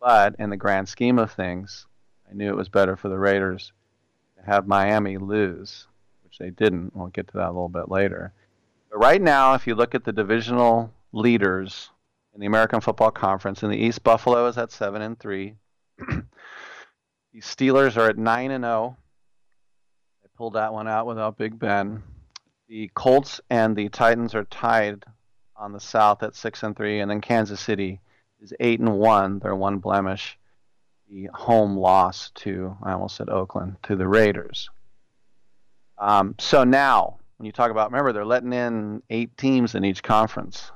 [0.00, 1.86] But in the grand scheme of things,
[2.28, 3.72] I knew it was better for the Raiders
[4.36, 5.86] to have Miami lose,
[6.38, 6.94] which they didn't.
[6.94, 8.32] We'll get to that a little bit later.
[8.90, 11.90] But right now, if you look at the divisional leaders
[12.34, 15.54] in the American Football Conference, in the East, Buffalo is at seven and three.
[15.98, 18.68] the Steelers are at nine and oh.
[18.68, 18.96] zero.
[20.22, 22.02] They pulled that one out without Big Ben.
[22.68, 25.04] The Colts and the Titans are tied
[25.56, 28.00] on the South at six and three, and then Kansas City
[28.42, 29.38] is eight and one.
[29.38, 30.38] They're one blemish.
[31.08, 34.68] The home loss to I almost said Oakland to the Raiders.
[35.98, 40.02] Um, so now, when you talk about, remember they're letting in eight teams in each
[40.02, 40.70] conference.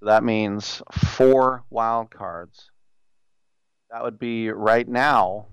[0.00, 2.70] So that means four wild cards.
[3.90, 5.46] That would be right now.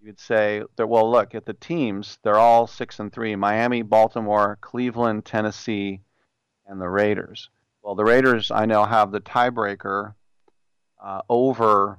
[0.00, 2.18] You would say that well, look at the teams.
[2.22, 6.00] They're all six and three: Miami, Baltimore, Cleveland, Tennessee,
[6.66, 7.48] and the Raiders.
[7.82, 10.14] Well, the Raiders I know have the tiebreaker
[11.02, 11.98] uh, over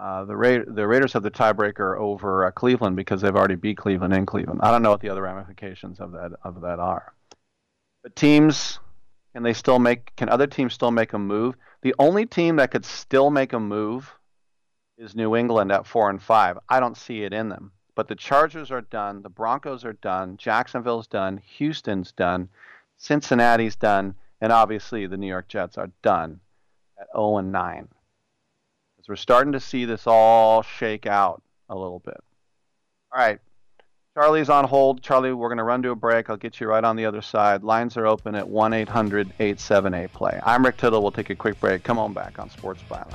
[0.00, 3.76] uh, the Ra- the Raiders have the tiebreaker over uh, Cleveland because they've already beat
[3.76, 4.60] Cleveland in Cleveland.
[4.62, 7.12] I don't know what the other ramifications of that of that are.
[8.02, 8.78] But teams
[9.34, 11.54] can they still make can other teams still make a move?
[11.82, 14.10] The only team that could still make a move
[14.96, 16.58] is New England at 4 and 5.
[16.68, 17.72] I don't see it in them.
[17.94, 22.48] But the Chargers are done, the Broncos are done, Jacksonville's done, Houston's done,
[22.98, 26.40] Cincinnati's done, and obviously the New York Jets are done
[26.98, 27.88] at 0 and 9.
[29.00, 32.18] Because we're starting to see this all shake out a little bit.
[33.10, 33.38] All right.
[34.12, 35.02] Charlie's on hold.
[35.02, 36.28] Charlie, we're going to run to a break.
[36.28, 37.62] I'll get you right on the other side.
[37.64, 40.38] Lines are open at 1 800 878 play.
[40.44, 41.00] I'm Rick Tittle.
[41.00, 41.82] We'll take a quick break.
[41.82, 43.14] Come on back on Sports Byline.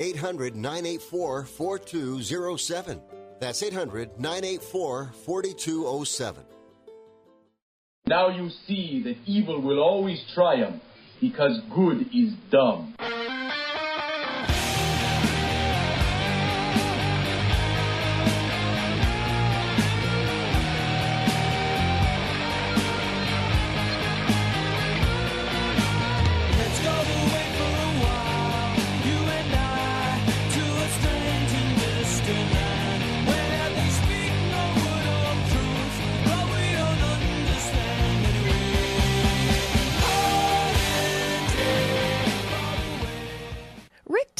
[0.00, 3.00] 800 984 4207.
[3.40, 6.44] That's 800 984 4207.
[8.06, 10.82] Now you see that evil will always triumph
[11.20, 12.94] because good is dumb.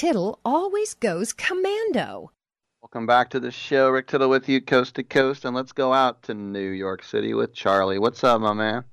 [0.09, 2.33] Tittle always goes commando.
[2.81, 3.91] Welcome back to the show.
[3.91, 7.35] Rick Tittle with you, coast to coast, and let's go out to New York City
[7.35, 7.99] with Charlie.
[7.99, 8.85] What's up, my man?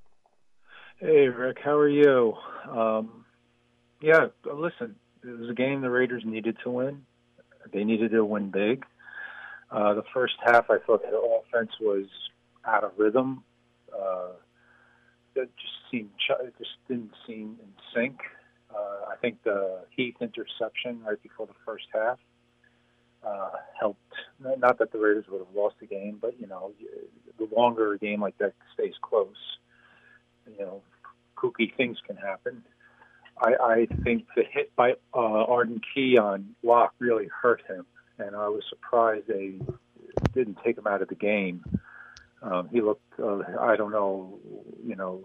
[0.97, 2.33] Hey, Rick, how are you?
[2.69, 3.23] Um,
[4.01, 7.05] yeah, listen, it was a game the Raiders needed to win.
[7.71, 8.85] They needed to win big.
[9.71, 12.07] Uh, the first half, I thought their offense was
[12.65, 13.41] out of rhythm.
[13.97, 14.31] Uh,
[15.33, 16.09] it just seemed,
[16.41, 18.19] it just didn't seem in sync.
[18.75, 22.19] Uh, I think the Heath interception right before the first half
[23.25, 23.99] uh, helped.
[24.39, 26.73] Not that the Raiders would have lost the game, but you know,
[27.37, 29.57] the longer a game like that stays close,
[30.47, 30.81] you know,
[31.35, 32.63] kooky things can happen.
[33.37, 37.85] I, I think the hit by uh, Arden Key on Lock really hurt him,
[38.17, 39.59] and I was surprised they
[40.33, 41.63] didn't take him out of the game.
[42.45, 44.37] Um, he looked, uh, I don't know,
[44.85, 45.19] you know,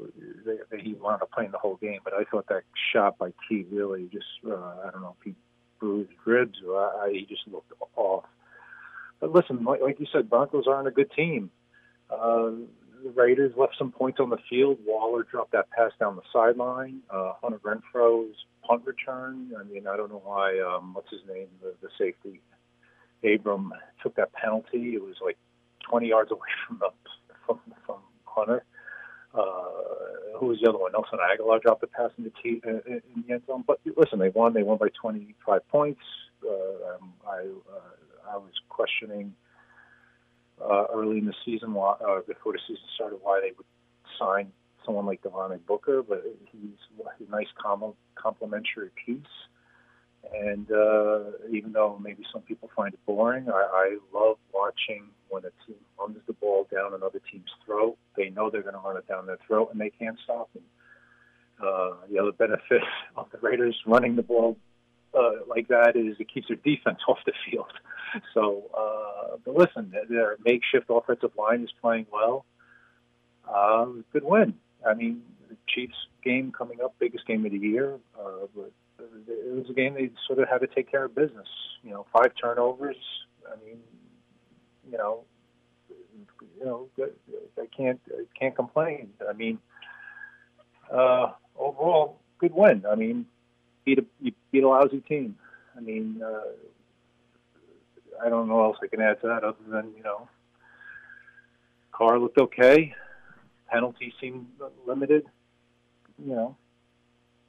[0.47, 3.33] they, they, he wound up playing the whole game, but I thought that shot by
[3.47, 5.35] Key really just, uh, I don't know if he
[5.79, 8.25] bruised ribs or I, he just looked off.
[9.21, 11.51] But listen, like, like you said, Broncos aren't a good team.
[12.11, 12.53] Uh,
[13.03, 14.79] the Raiders left some points on the field.
[14.87, 17.01] Waller dropped that pass down the sideline.
[17.11, 18.35] Uh, Hunter Renfrow's
[18.67, 19.53] punt return.
[19.59, 20.59] I mean, I don't know why.
[20.61, 21.49] Um, what's his name?
[21.61, 22.41] The, the safety,
[23.23, 24.95] Abram, took that penalty.
[24.95, 25.37] It was like
[25.91, 26.91] 20 yards away from the
[27.47, 28.65] from, from Hunter.
[29.35, 30.93] Uh, who was the other one?
[30.93, 33.63] Nelson Agholor dropped the pass in the, t- uh, in the end zone.
[33.67, 34.55] But listen, they won.
[34.55, 36.01] They won by 25 points.
[36.45, 39.35] Uh, um, I uh, I was questioning
[40.63, 43.67] uh, early in the season, why, uh, before the season started, why they would
[44.19, 44.53] sign
[44.85, 46.77] someone like Devontae Booker, but he's
[47.27, 49.21] a nice com- complementary piece.
[50.33, 55.45] And uh, even though maybe some people find it boring, I, I love watching when
[55.45, 57.97] a team runs the ball down another team's throat.
[58.17, 60.63] They know they're going to run it down their throat, and they can't stop them.
[61.61, 62.83] Uh, the other benefit
[63.17, 64.57] of the Raiders running the ball
[65.15, 67.73] uh, like that is it keeps their defense off the field.
[68.35, 72.45] So, uh, but listen, their makeshift offensive line is playing well.
[73.49, 74.55] Uh, good win.
[74.89, 75.95] I mean, the Chiefs
[76.25, 77.99] game coming up, biggest game of the year.
[78.19, 78.47] Uh,
[79.29, 81.49] it was a game they sort of had to take care of business.
[81.83, 82.97] You know, five turnovers.
[83.47, 83.79] I mean,
[84.91, 85.25] you know,
[86.59, 86.89] you know,
[87.59, 89.11] I can't I can't complain.
[89.29, 89.59] I mean,
[90.93, 92.85] uh, overall, good win.
[92.91, 93.27] I mean,
[93.85, 95.37] beat a you beat a lousy team.
[95.77, 96.41] I mean, uh,
[98.25, 100.29] I don't know what else I can add to that other than you know,
[101.93, 102.95] Carr looked okay.
[103.69, 104.47] Penalties seemed
[104.87, 105.27] limited.
[106.19, 106.57] You know,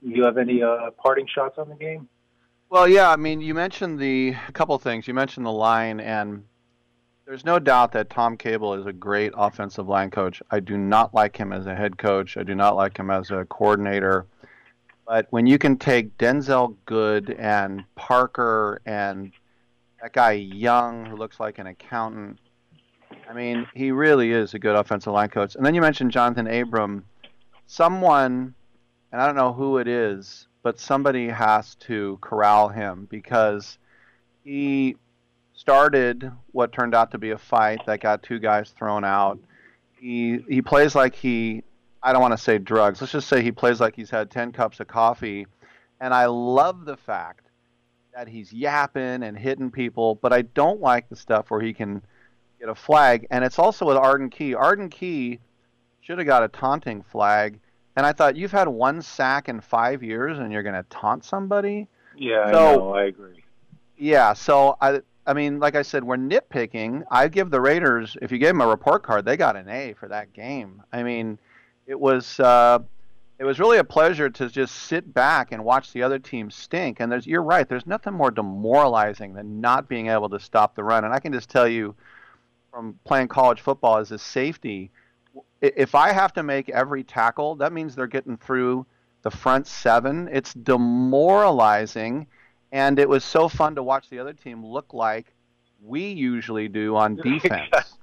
[0.01, 2.07] you have any uh, parting shots on the game?
[2.69, 3.09] Well, yeah.
[3.09, 5.07] I mean, you mentioned the a couple things.
[5.07, 6.43] You mentioned the line, and
[7.25, 10.41] there's no doubt that Tom Cable is a great offensive line coach.
[10.51, 12.37] I do not like him as a head coach.
[12.37, 14.25] I do not like him as a coordinator.
[15.05, 19.31] But when you can take Denzelle Good and Parker and
[20.01, 22.39] that guy Young, who looks like an accountant,
[23.29, 25.55] I mean, he really is a good offensive line coach.
[25.55, 27.05] And then you mentioned Jonathan Abram.
[27.67, 28.55] Someone,
[29.11, 33.77] and I don't know who it is, but somebody has to corral him because
[34.43, 34.95] he
[35.53, 39.39] started what turned out to be a fight that got two guys thrown out.
[39.99, 41.63] He he plays like he
[42.03, 43.01] I don't want to say drugs.
[43.01, 45.45] Let's just say he plays like he's had 10 cups of coffee.
[45.99, 47.45] And I love the fact
[48.15, 52.01] that he's yapping and hitting people, but I don't like the stuff where he can
[52.59, 53.27] get a flag.
[53.29, 54.55] And it's also with Arden Key.
[54.55, 55.39] Arden Key
[56.01, 57.59] should have got a taunting flag.
[57.95, 61.25] And I thought, you've had one sack in five years, and you're going to taunt
[61.25, 61.87] somebody.
[62.15, 62.93] Yeah, So- I know.
[62.93, 63.43] I agree.
[63.97, 67.03] Yeah, so I I mean, like I said, we're nitpicking.
[67.11, 69.93] I give the Raiders, if you gave them a report card, they got an A
[69.93, 70.81] for that game.
[70.91, 71.37] I mean,
[71.85, 72.79] it was uh,
[73.37, 76.99] it was really a pleasure to just sit back and watch the other team stink.
[76.99, 80.83] And there's you're right, there's nothing more demoralizing than not being able to stop the
[80.83, 81.05] run.
[81.05, 81.93] And I can just tell you
[82.71, 84.89] from playing college football as a safety,
[85.61, 88.85] if I have to make every tackle, that means they're getting through
[89.21, 90.29] the front seven.
[90.31, 92.27] It's demoralizing,
[92.71, 95.33] and it was so fun to watch the other team look like
[95.83, 97.95] we usually do on defense.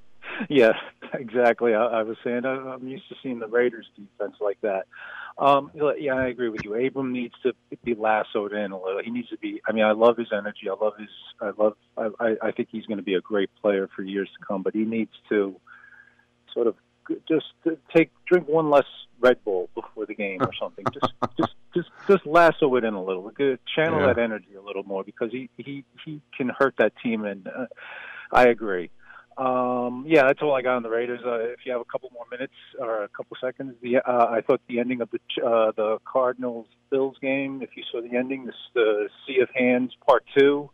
[0.49, 0.77] Yes,
[1.15, 1.75] exactly.
[1.75, 4.87] I, I was saying I, I'm used to seeing the Raiders defense like that.
[5.37, 6.75] Um, yeah, I agree with you.
[6.75, 7.53] Abram needs to
[7.85, 9.01] be lassoed in a little.
[9.03, 9.61] He needs to be.
[9.69, 10.69] I mean, I love his energy.
[10.69, 11.09] I love his.
[11.41, 11.77] I love.
[11.97, 14.63] I, I, I think he's going to be a great player for years to come.
[14.63, 15.55] But he needs to
[16.53, 16.75] sort of
[17.29, 17.47] just
[17.95, 18.87] take drink one less
[19.21, 20.85] Red Bull before the game or something.
[20.93, 23.31] Just just just just lasso it in a little.
[23.75, 24.07] Channel Yeah.
[24.07, 27.25] that energy a little more because he he he can hurt that team.
[27.25, 27.67] And uh,
[28.33, 28.91] I agree.
[29.37, 31.21] Um, yeah, that's all I got on the Raiders.
[31.25, 34.41] Uh, if you have a couple more minutes or a couple seconds, the uh, I
[34.41, 37.63] thought the ending of the Ch- uh, the Cardinals Bills game.
[37.63, 40.71] If you saw the ending, this the Sea of Hands Part Two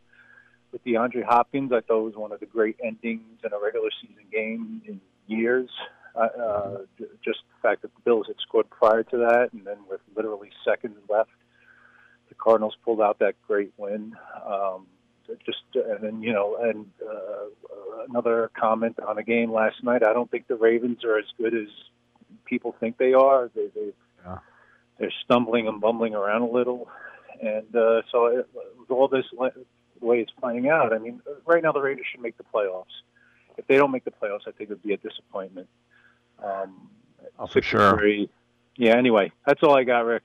[0.73, 4.25] with DeAndre Hopkins, I thought was one of the great endings in a regular season
[4.33, 5.69] game in years.
[6.15, 6.79] Uh, uh,
[7.25, 10.51] just the fact that the Bills had scored prior to that, and then with literally
[10.65, 11.31] seconds left,
[12.29, 14.15] the Cardinals pulled out that great win.
[14.47, 14.87] Um,
[15.45, 20.03] just and then you know, and uh, another comment on a game last night.
[20.07, 21.69] I don't think the Ravens are as good as
[22.45, 23.51] people think they are.
[23.55, 23.93] They they
[24.99, 26.89] they're stumbling and bumbling around a little,
[27.43, 31.63] and uh, so it, with all this the way it's playing out, I mean, right
[31.63, 32.85] now the Raiders should make the playoffs.
[33.57, 35.69] If they don't make the playoffs, I think it would be a disappointment.
[36.43, 36.91] Um,
[37.39, 37.99] Oh, for six and sure.
[37.99, 38.29] three.
[38.77, 38.97] Yeah.
[38.97, 40.25] Anyway, that's all I got, Rick.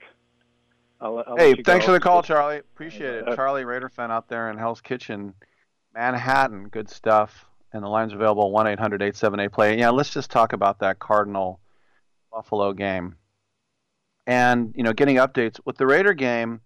[1.00, 1.86] I'll, I'll Hey, thanks go.
[1.86, 2.58] for the call, Charlie.
[2.58, 3.28] Appreciate it.
[3.28, 5.34] Uh, Charlie Raider fan out there in Hell's Kitchen,
[5.94, 6.68] Manhattan.
[6.68, 7.46] Good stuff.
[7.72, 9.78] And the line's available 1 800 878 play.
[9.78, 11.60] Yeah, let's just talk about that Cardinal
[12.32, 13.16] Buffalo game.
[14.26, 16.60] And, you know, getting updates with the Raider game,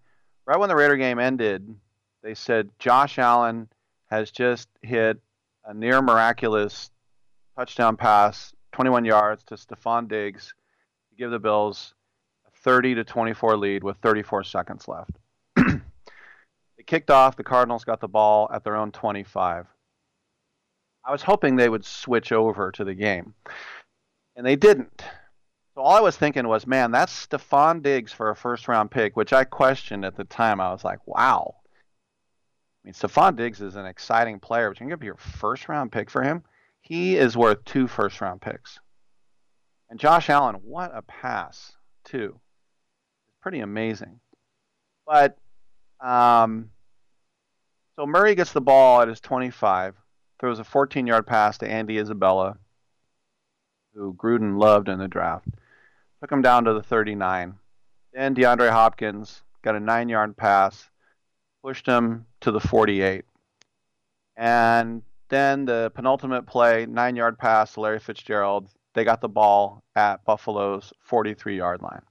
[0.45, 1.75] right when the Raider game ended,
[2.21, 3.69] they said Josh Allen
[4.09, 5.17] has just hit
[5.63, 6.89] a near miraculous
[7.57, 10.53] touchdown pass, 21 yards to Stefon Diggs
[11.09, 11.93] to give the Bills
[12.45, 15.11] a 30 to 24 lead with 34 seconds left.
[15.55, 17.37] they kicked off.
[17.37, 19.65] The Cardinals got the ball at their own 25.
[21.05, 23.33] I was hoping they would switch over to the game,
[24.35, 25.05] and they didn't.
[25.73, 29.15] So all I was thinking was, man, that's Stefon Diggs for a first round pick,
[29.15, 30.59] which I questioned at the time.
[30.59, 31.55] I was like, wow.
[32.83, 35.93] I mean, Stefon Diggs is an exciting player, but going to give your first round
[35.93, 36.43] pick for him?
[36.85, 38.79] He is worth two first round picks.
[39.89, 42.39] And Josh Allen, what a pass, too.
[43.27, 44.19] It's Pretty amazing.
[45.07, 45.37] But
[45.99, 46.69] um,
[47.95, 49.95] so Murray gets the ball at his 25,
[50.39, 52.57] throws a 14 yard pass to Andy Isabella,
[53.95, 55.47] who Gruden loved in the draft.
[56.21, 57.55] Took him down to the 39.
[58.13, 60.87] Then DeAndre Hopkins got a nine yard pass,
[61.63, 63.25] pushed him to the 48.
[64.37, 68.69] And then the penultimate play, nine yard pass Larry Fitzgerald.
[68.93, 72.01] They got the ball at Buffalo's 43 yard line.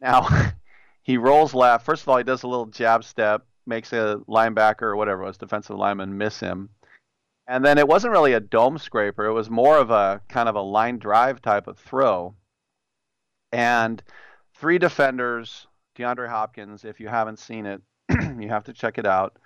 [0.00, 0.28] Now,
[1.02, 1.86] he rolls left.
[1.86, 5.26] First of all, he does a little jab step, makes a linebacker or whatever it
[5.26, 6.70] was, defensive lineman, miss him.
[7.46, 9.26] And then it wasn't really a dome scraper.
[9.26, 12.34] It was more of a kind of a line drive type of throw.
[13.52, 14.02] And
[14.54, 15.66] three defenders,
[15.96, 17.82] DeAndre Hopkins, if you haven't seen it,
[18.38, 19.38] you have to check it out.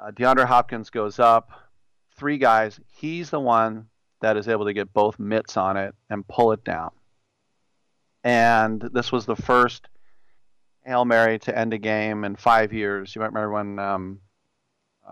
[0.00, 1.50] Uh, DeAndre Hopkins goes up,
[2.16, 2.78] three guys.
[2.86, 3.86] He's the one
[4.20, 6.90] that is able to get both mitts on it and pull it down.
[8.24, 9.88] And this was the first
[10.84, 13.14] Hail Mary to end a game in five years.
[13.14, 14.20] You might remember when um,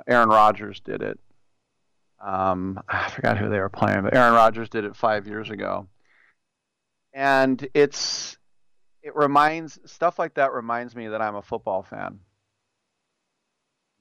[0.06, 1.18] Aaron Rodgers did it.
[2.20, 5.86] Um, I forgot who they were playing, but Aaron Rodgers did it five years ago.
[7.12, 8.36] And it's
[9.02, 12.18] it reminds stuff like that reminds me that I'm a football fan.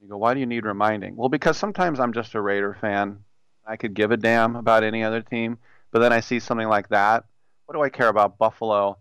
[0.05, 1.15] You go, why do you need reminding?
[1.15, 3.23] Well, because sometimes I'm just a Raider fan.
[3.65, 5.57] I could give a damn about any other team,
[5.91, 7.23] but then I see something like that.
[7.65, 8.99] What do I care about Buffalo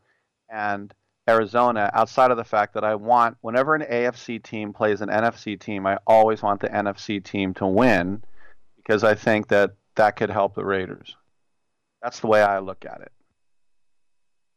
[0.49, 0.95] and
[1.29, 5.61] Arizona outside of the fact that I want, whenever an AFC team plays an NFC
[5.61, 8.25] team, I always want the NFC team to win
[8.79, 11.17] because I think that that could help the Raiders.
[12.03, 13.13] That's the way I look at it.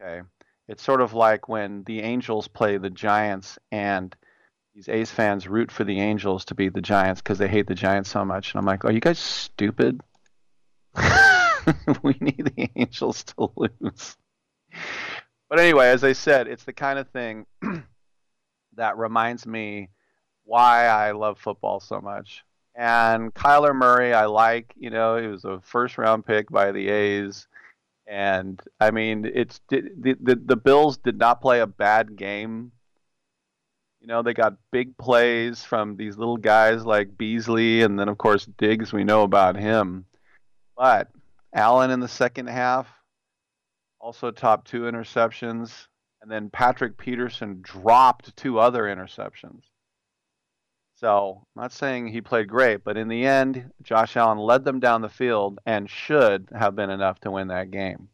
[0.02, 0.22] Okay.
[0.70, 4.16] It's sort of like when the Angels play the Giants and
[4.78, 7.74] these A's fans root for the Angels to beat the Giants because they hate the
[7.74, 8.54] Giants so much.
[8.54, 10.02] And I'm like, are you guys stupid?
[12.04, 14.16] we need the Angels to lose.
[15.50, 17.48] But anyway, as I said, it's the kind of thing
[18.76, 19.90] that reminds me
[20.44, 22.44] why I love football so much.
[22.76, 24.76] And Kyler Murray, I like.
[24.78, 27.48] You know, he was a first round pick by the A's.
[28.06, 32.74] And I mean, it's the, the the Bills did not play a bad game.
[34.00, 38.18] You know, they got big plays from these little guys like Beasley, and then of
[38.18, 38.94] course Diggs.
[38.94, 40.06] We know about him,
[40.76, 41.10] but
[41.54, 42.88] Allen in the second half
[44.00, 45.88] also top two interceptions,
[46.22, 49.64] and then Patrick Peterson dropped two other interceptions.
[50.96, 54.80] So I'm not saying he played great, but in the end, Josh Allen led them
[54.80, 58.10] down the field and should have been enough to win that game.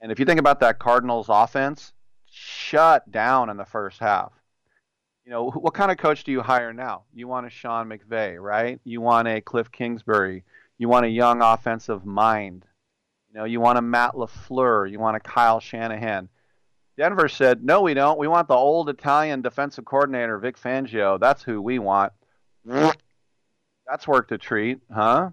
[0.00, 1.92] And if you think about that Cardinals offense,
[2.30, 4.32] shut down in the first half.
[5.24, 7.04] You know, what kind of coach do you hire now?
[7.14, 8.80] You want a Sean McVay, right?
[8.84, 10.44] You want a Cliff Kingsbury.
[10.78, 12.64] You want a young offensive mind.
[13.32, 14.90] You know, you want a Matt LaFleur.
[14.90, 16.28] You want a Kyle Shanahan.
[16.98, 18.18] Denver said, no, we don't.
[18.18, 21.18] We want the old Italian defensive coordinator, Vic Fangio.
[21.18, 22.12] That's who we want.
[22.64, 25.30] That's work to treat, huh?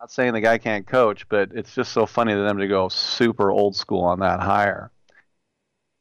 [0.00, 2.88] Not saying the guy can't coach, but it's just so funny to them to go
[2.88, 4.90] super old school on that hire.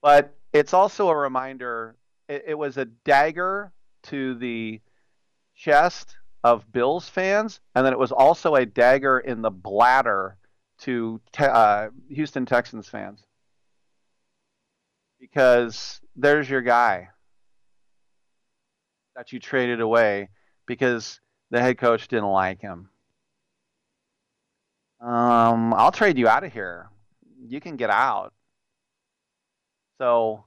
[0.01, 1.95] But it's also a reminder,
[2.27, 3.71] it, it was a dagger
[4.03, 4.81] to the
[5.55, 10.37] chest of Bills fans, and then it was also a dagger in the bladder
[10.79, 13.23] to te- uh, Houston Texans fans
[15.19, 17.09] because there's your guy
[19.15, 20.27] that you traded away
[20.65, 22.89] because the head coach didn't like him.
[24.99, 26.89] Um, I'll trade you out of here.
[27.45, 28.33] You can get out.
[29.97, 30.45] So,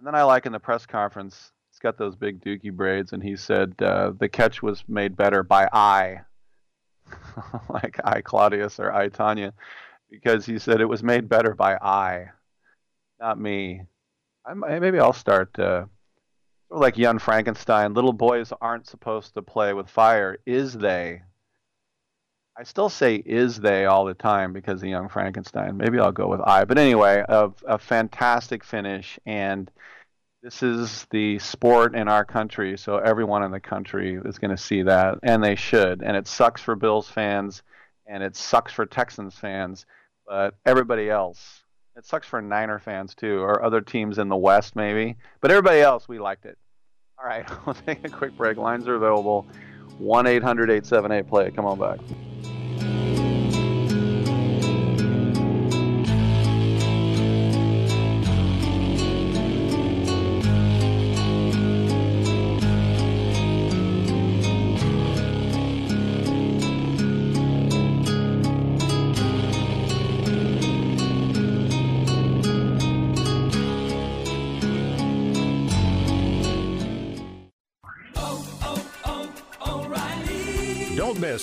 [0.00, 3.22] and then I like in the press conference, he's got those big dookie braids, and
[3.22, 6.22] he said uh, the catch was made better by I,
[7.68, 9.52] like I Claudius or I Tonya,
[10.08, 12.30] because he said it was made better by I,
[13.20, 13.82] not me.
[14.46, 15.84] I, maybe I'll start uh,
[16.70, 17.92] like young Frankenstein.
[17.92, 21.20] Little boys aren't supposed to play with fire, is they?
[22.60, 25.78] I still say is they all the time because of Young Frankenstein.
[25.78, 26.66] Maybe I'll go with I.
[26.66, 29.70] But anyway, a, a fantastic finish, and
[30.42, 34.58] this is the sport in our country, so everyone in the country is going to
[34.58, 36.02] see that, and they should.
[36.02, 37.62] And it sucks for Bills fans,
[38.06, 39.86] and it sucks for Texans fans,
[40.26, 41.62] but everybody else
[41.96, 45.16] it sucks for Niner fans too, or other teams in the West maybe.
[45.40, 46.58] But everybody else, we liked it.
[47.18, 48.58] All right, we'll take a quick break.
[48.58, 49.46] Lines are available.
[49.98, 51.50] 1 800 878 play.
[51.50, 51.98] Come on back.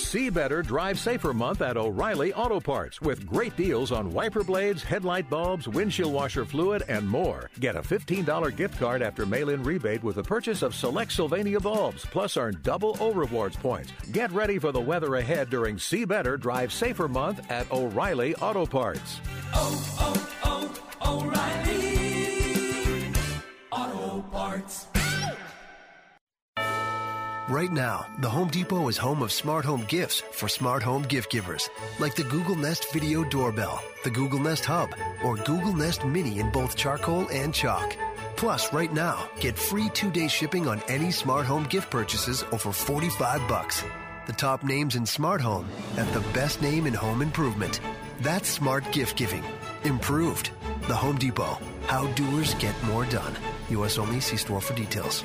[0.08, 4.82] See Better Drive Safer month at O'Reilly Auto Parts with great deals on wiper blades,
[4.82, 7.50] headlight bulbs, windshield washer fluid, and more.
[7.60, 11.60] Get a $15 gift card after mail in rebate with the purchase of select Sylvania
[11.60, 13.92] bulbs, plus earn double O Rewards points.
[14.10, 18.64] Get ready for the weather ahead during See Better Drive Safer month at O'Reilly Auto
[18.64, 19.20] Parts.
[19.52, 20.72] Oh, oh,
[21.02, 23.12] oh, O'Reilly
[23.70, 24.86] Auto Parts.
[27.48, 31.30] Right now, the Home Depot is home of smart home gifts for smart home gift
[31.30, 34.90] givers, like the Google Nest Video Doorbell, the Google Nest Hub,
[35.24, 37.96] or Google Nest Mini in both charcoal and chalk.
[38.36, 43.40] Plus, right now, get free two-day shipping on any smart home gift purchases over 45
[43.48, 43.82] bucks.
[44.26, 45.66] The top names in smart home
[45.96, 47.80] at the best name in home improvement.
[48.20, 49.42] That's smart gift giving.
[49.84, 50.50] Improved.
[50.82, 51.56] The Home Depot.
[51.86, 53.34] How doers get more done.
[53.70, 53.96] U.S.
[53.96, 54.20] only.
[54.20, 55.24] See store for details.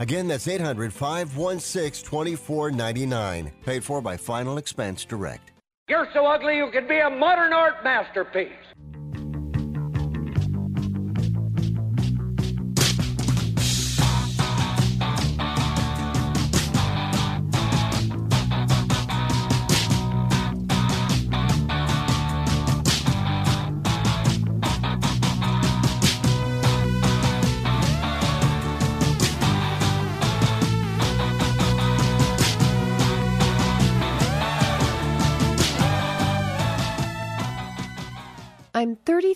[0.00, 3.52] Again, that's 800 516 2499.
[3.64, 5.52] Paid for by Final Expense Direct.
[5.90, 8.59] You're so ugly you could be a modern art masterpiece.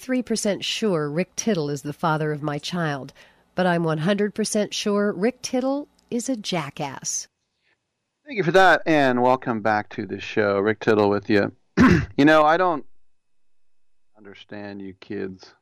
[0.04, 3.12] I'm 33% sure Rick Tittle is the father of my child,
[3.54, 7.28] but I'm 100% sure Rick Tittle is a jackass.
[8.26, 10.58] Thank you for that, and welcome back to the show.
[10.58, 11.52] Rick Tittle with you.
[12.16, 12.84] you know, I don't
[14.16, 15.54] understand you kids.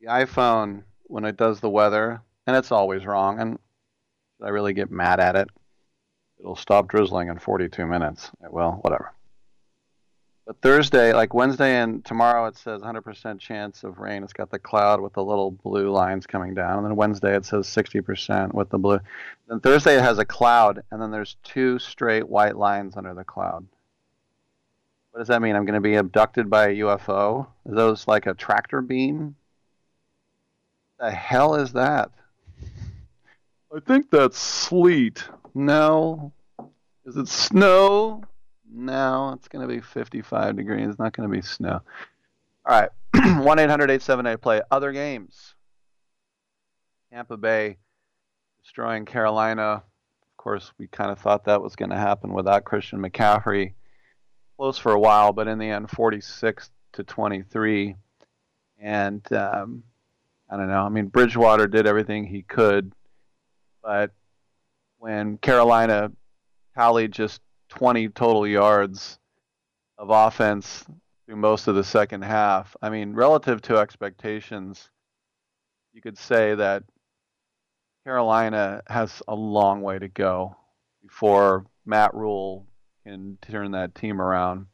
[0.00, 3.58] The iPhone, when it does the weather, and it's always wrong, and
[4.36, 5.48] should I really get mad at it.
[6.38, 8.30] It'll stop drizzling in 42 minutes.
[8.50, 9.12] Well, whatever.
[10.46, 14.22] But Thursday, like Wednesday and tomorrow, it says 100% chance of rain.
[14.22, 16.78] It's got the cloud with the little blue lines coming down.
[16.78, 19.00] And then Wednesday, it says 60% with the blue.
[19.48, 23.24] Then Thursday, it has a cloud, and then there's two straight white lines under the
[23.24, 23.66] cloud.
[25.12, 25.56] What does that mean?
[25.56, 27.46] I'm going to be abducted by a UFO?
[27.66, 29.36] Are those like a tractor beam?
[30.98, 32.10] The hell is that?
[33.74, 35.24] I think that's sleet.
[35.54, 36.32] No.
[37.06, 38.24] Is it snow?
[38.76, 40.88] No, it's going to be 55 degrees.
[40.88, 41.80] It's not going to be snow.
[42.66, 42.90] All right.
[43.14, 44.60] 1 800 878 play.
[44.70, 45.54] Other games.
[47.12, 47.76] Tampa Bay
[48.60, 49.62] destroying Carolina.
[49.62, 53.74] Of course, we kind of thought that was going to happen without Christian McCaffrey.
[54.56, 57.94] Close for a while, but in the end, 46 to 23.
[58.80, 59.84] And um,
[60.50, 60.82] I don't know.
[60.82, 62.92] I mean, Bridgewater did everything he could,
[63.82, 64.10] but
[64.98, 66.10] when Carolina
[66.74, 67.40] tallied just
[67.76, 69.18] 20 total yards
[69.98, 70.84] of offense
[71.26, 72.76] through most of the second half.
[72.80, 74.90] I mean, relative to expectations,
[75.92, 76.84] you could say that
[78.04, 80.56] Carolina has a long way to go
[81.02, 82.66] before Matt Rhule
[83.04, 84.66] can turn that team around.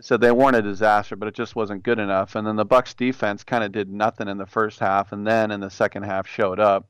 [0.00, 2.34] So they weren't a disaster, but it just wasn't good enough.
[2.34, 5.50] And then the Bucks defense kind of did nothing in the first half, and then
[5.50, 6.86] in the second half showed up.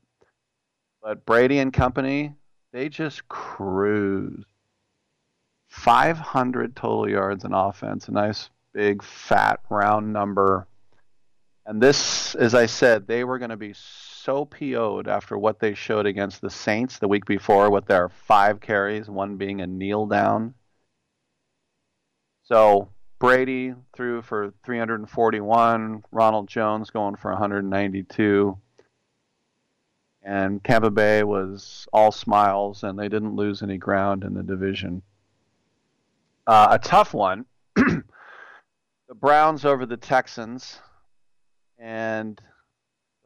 [1.01, 2.35] But Brady and company,
[2.73, 4.45] they just cruised.
[5.77, 10.67] 500 total yards in offense, a nice big fat round number.
[11.65, 15.75] And this, as I said, they were going to be so PO'd after what they
[15.75, 20.07] showed against the Saints the week before with their five carries, one being a kneel
[20.07, 20.55] down.
[22.45, 22.89] So
[23.19, 28.59] Brady threw for 341, Ronald Jones going for 192.
[30.23, 35.03] And Tampa Bay was all smiles, and they didn't lose any ground in the division.
[36.47, 37.45] Uh, a tough one.
[37.77, 38.03] the
[39.15, 40.81] Browns over the Texans.
[41.79, 42.41] And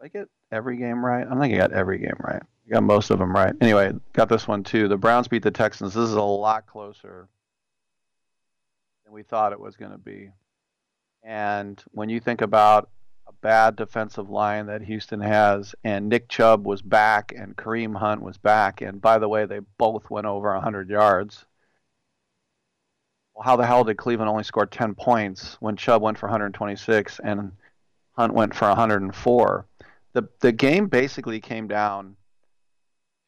[0.03, 1.27] I get every game right?
[1.29, 2.43] I think I got every game right.
[2.43, 3.55] I got most of them right.
[3.61, 4.89] Anyway, got this one too.
[4.89, 5.95] The Browns beat the Texans.
[5.95, 7.29] This is a lot closer
[9.05, 10.31] than we thought it was going to be.
[11.23, 12.89] And when you think about
[13.29, 18.23] a bad defensive line that Houston has, and Nick Chubb was back, and Kareem Hunt
[18.23, 21.45] was back, and by the way, they both went over 100 yards
[23.43, 27.53] how the hell did Cleveland only score 10 points when Chubb went for 126 and
[28.13, 29.67] Hunt went for 104?
[30.13, 32.17] The the game basically came down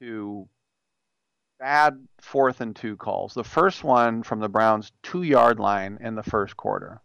[0.01, 0.49] to
[1.61, 3.35] bad fourth and two calls.
[3.35, 7.01] The first one from the Browns two yard line in the first quarter.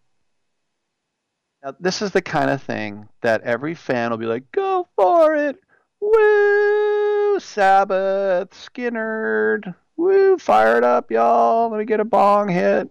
[1.63, 5.35] Now, this is the kind of thing that every fan will be like, "Go for
[5.35, 5.57] it,
[5.99, 9.75] woo!" Sabbath, Skynyrd.
[9.95, 11.69] Woo, fired up, y'all.
[11.69, 12.89] Let me get a bong hit.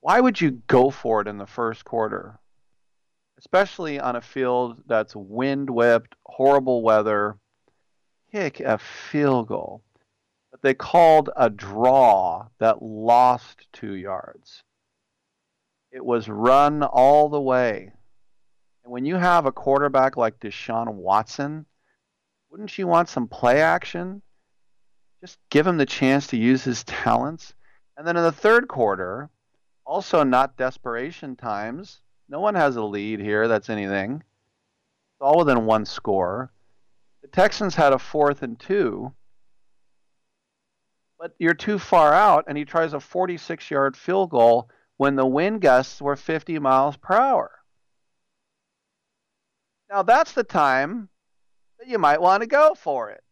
[0.00, 2.38] Why would you go for it in the first quarter?
[3.38, 7.38] Especially on a field that's wind whipped, horrible weather.
[8.32, 9.82] Kick a field goal.
[10.50, 14.62] But they called a draw that lost two yards.
[15.90, 17.92] It was run all the way.
[18.84, 21.66] And when you have a quarterback like Deshaun Watson,
[22.50, 24.22] wouldn't you want some play action?
[25.20, 27.52] Just give him the chance to use his talents.
[27.96, 29.28] And then in the third quarter,
[29.88, 32.02] also not desperation times.
[32.28, 34.16] No one has a lead here that's anything.
[34.16, 36.52] It's all within one score.
[37.22, 39.14] The Texans had a fourth and two,
[41.18, 45.26] but you're too far out, and he tries a 46 yard field goal when the
[45.26, 47.50] wind gusts were 50 miles per hour.
[49.90, 51.08] Now that's the time
[51.78, 53.22] that you might want to go for it.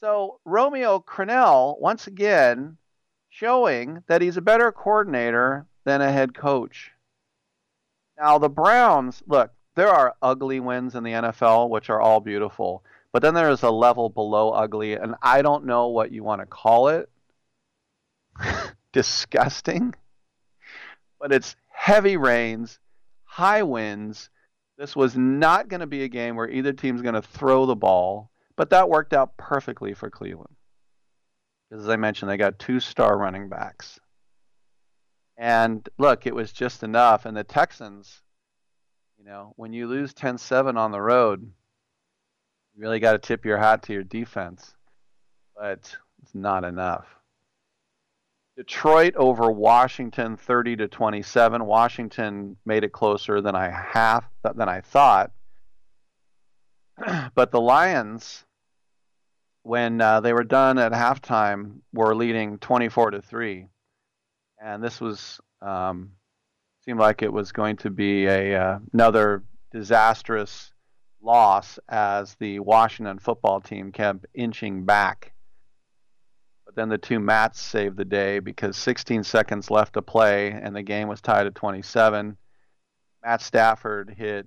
[0.00, 2.76] So Romeo Crennel, once again,
[3.30, 6.92] showing that he's a better coordinator than a head coach.
[8.18, 12.84] Now the Browns, look, there are ugly wins in the NFL, which are all beautiful,
[13.12, 16.42] but then there is a level below ugly, and I don't know what you want
[16.42, 17.08] to call it.
[18.92, 19.94] Disgusting.
[21.18, 22.78] But it's heavy rains,
[23.24, 24.30] high winds.
[24.76, 27.74] This was not going to be a game where either team's going to throw the
[27.74, 30.54] ball, but that worked out perfectly for Cleveland.
[31.70, 33.98] Because As I mentioned, they got two star running backs.
[35.38, 37.24] And look, it was just enough.
[37.24, 38.22] And the Texans,
[39.16, 41.40] you know, when you lose 10 7 on the road,
[42.74, 44.74] you really got to tip your hat to your defense.
[45.56, 47.06] But it's not enough.
[48.56, 51.64] Detroit over Washington 30 to 27.
[51.64, 55.30] Washington made it closer than I half than I thought.
[57.36, 58.44] but the Lions
[59.62, 63.68] when uh, they were done at halftime were leading 24 to 3
[64.60, 66.12] and this was um,
[66.84, 70.72] seemed like it was going to be a uh, another disastrous
[71.20, 75.32] loss as the Washington football team kept inching back.
[76.64, 80.74] But then the two Mats saved the day because 16 seconds left to play and
[80.74, 82.36] the game was tied at 27.
[83.24, 84.46] Matt Stafford hit.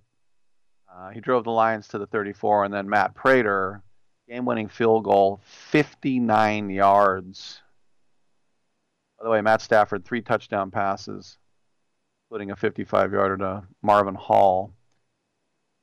[0.93, 3.81] Uh, he drove the Lions to the 34, and then Matt Prater,
[4.27, 5.39] game-winning field goal,
[5.69, 7.61] 59 yards
[9.21, 11.37] by the way, Matt Stafford, three touchdown passes,
[12.25, 14.73] including a 55 yarder to Marvin Hall.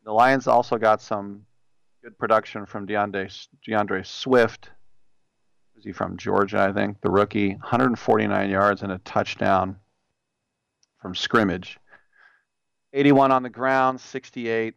[0.04, 1.46] The Lions also got some
[2.02, 3.28] good production from D'Andre,
[3.64, 4.70] D'Andre Swift.
[5.76, 7.00] Is he from Georgia, I think?
[7.00, 9.76] The rookie, 149 yards and a touchdown
[11.00, 11.78] from scrimmage.
[12.92, 14.74] 81 on the ground, 68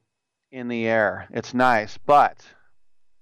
[0.51, 1.27] in the air.
[1.31, 2.45] It's nice, but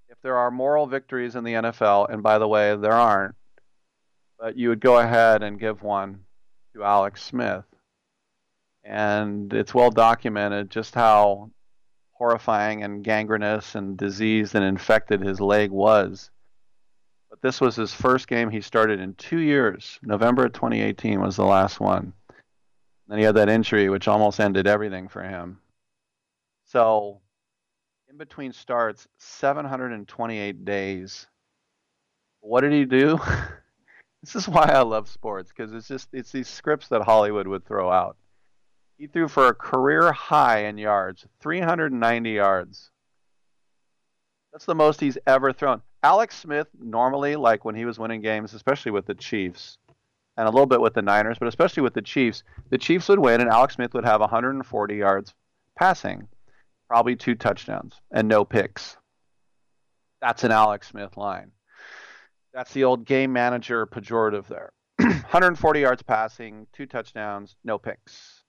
[0.09, 3.35] if there are moral victories in the NFL, and by the way, there aren't,
[4.39, 6.21] but you would go ahead and give one
[6.73, 7.65] to Alex Smith.
[8.83, 11.51] And it's well documented just how
[12.13, 16.31] horrifying and gangrenous and diseased and infected his leg was.
[17.29, 19.99] But this was his first game he started in two years.
[20.01, 22.13] November 2018 was the last one.
[23.07, 25.59] Then he had that injury, which almost ended everything for him.
[26.65, 27.19] So,
[28.09, 31.27] in between starts, 728 days.
[32.41, 33.19] What did he do?
[34.21, 37.65] This is why I love sports because it's just it's these scripts that Hollywood would
[37.65, 38.17] throw out.
[38.97, 42.91] He threw for a career high in yards, 390 yards.
[44.51, 45.81] That's the most he's ever thrown.
[46.03, 49.77] Alex Smith normally, like when he was winning games, especially with the Chiefs,
[50.35, 53.19] and a little bit with the Niners, but especially with the Chiefs, the Chiefs would
[53.19, 55.33] win and Alex Smith would have 140 yards
[55.77, 56.27] passing,
[56.87, 58.97] probably two touchdowns and no picks.
[60.21, 61.51] That's an Alex Smith line.
[62.53, 64.71] That's the old game manager pejorative there.
[64.97, 68.43] 140 yards passing, two touchdowns, no picks.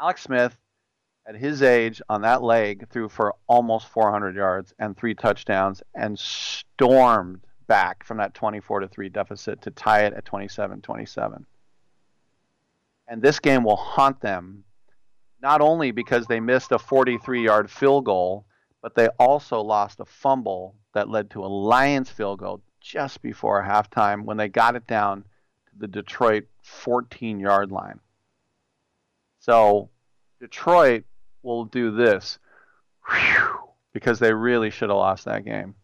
[0.00, 0.56] Alex Smith,
[1.26, 6.18] at his age on that leg, threw for almost 400 yards and three touchdowns and
[6.18, 11.46] stormed back from that 24 to 3 deficit to tie it at 27 27.
[13.08, 14.64] And this game will haunt them
[15.42, 18.46] not only because they missed a 43 yard field goal,
[18.82, 23.62] but they also lost a fumble that led to a Lions field goal just before
[23.62, 28.00] halftime when they got it down to the Detroit 14 yard line.
[29.40, 29.90] So
[30.40, 31.04] Detroit
[31.42, 32.38] will do this
[33.08, 33.58] whew,
[33.92, 35.74] because they really should have lost that game.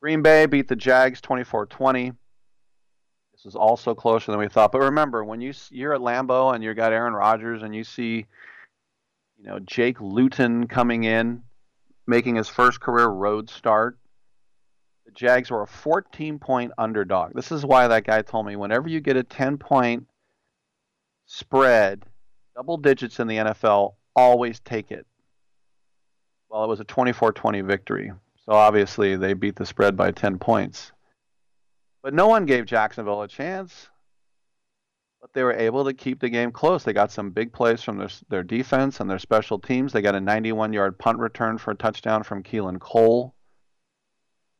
[0.00, 2.12] Green Bay beat the Jags 24 20.
[3.32, 4.72] This was also closer than we thought.
[4.72, 8.26] But remember, when you, you're at Lambeau and you've got Aaron Rodgers and you see,
[9.36, 11.42] you know, Jake Luton coming in
[12.06, 13.98] making his first career road start.
[15.04, 17.34] The Jags were a 14 point underdog.
[17.34, 20.06] This is why that guy told me whenever you get a 10 point
[21.26, 22.04] spread,
[22.54, 25.06] double digits in the NFL, always take it.
[26.48, 28.12] Well, it was a 24 20 victory.
[28.44, 30.92] So obviously they beat the spread by 10 points.
[32.02, 33.88] But no one gave Jacksonville a chance.
[35.20, 36.84] But they were able to keep the game close.
[36.84, 39.92] They got some big plays from their, their defense and their special teams.
[39.92, 43.34] They got a 91 yard punt return for a touchdown from Keelan Cole.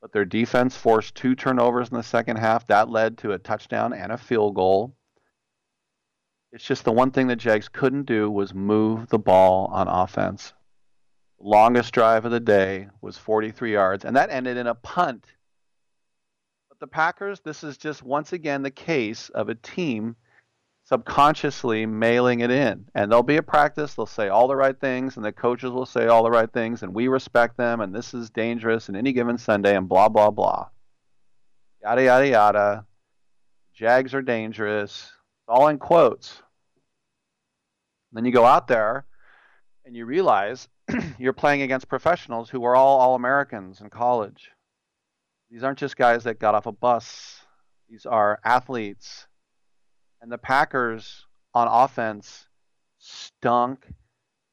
[0.00, 2.66] But their defense forced two turnovers in the second half.
[2.66, 4.96] That led to a touchdown and a field goal.
[6.52, 10.54] It's just the one thing the Jags couldn't do was move the ball on offense.
[11.38, 15.26] Longest drive of the day was 43 yards, and that ended in a punt.
[16.68, 20.16] But the Packers, this is just once again the case of a team
[20.86, 22.86] subconsciously mailing it in.
[22.94, 25.86] And they'll be a practice, they'll say all the right things, and the coaches will
[25.86, 29.12] say all the right things, and we respect them, and this is dangerous, and any
[29.12, 30.68] given Sunday, and blah, blah, blah.
[31.82, 32.86] Yada, yada, yada.
[33.74, 34.92] Jags are dangerous.
[34.92, 36.42] It's all in quotes.
[38.12, 39.04] Then you go out there
[39.84, 40.68] and you realize
[41.18, 44.50] you're playing against professionals who are all All Americans in college.
[45.50, 47.40] These aren't just guys that got off a bus,
[47.88, 49.26] these are athletes.
[50.26, 51.24] And the Packers
[51.54, 52.48] on offense
[52.98, 53.86] stunk.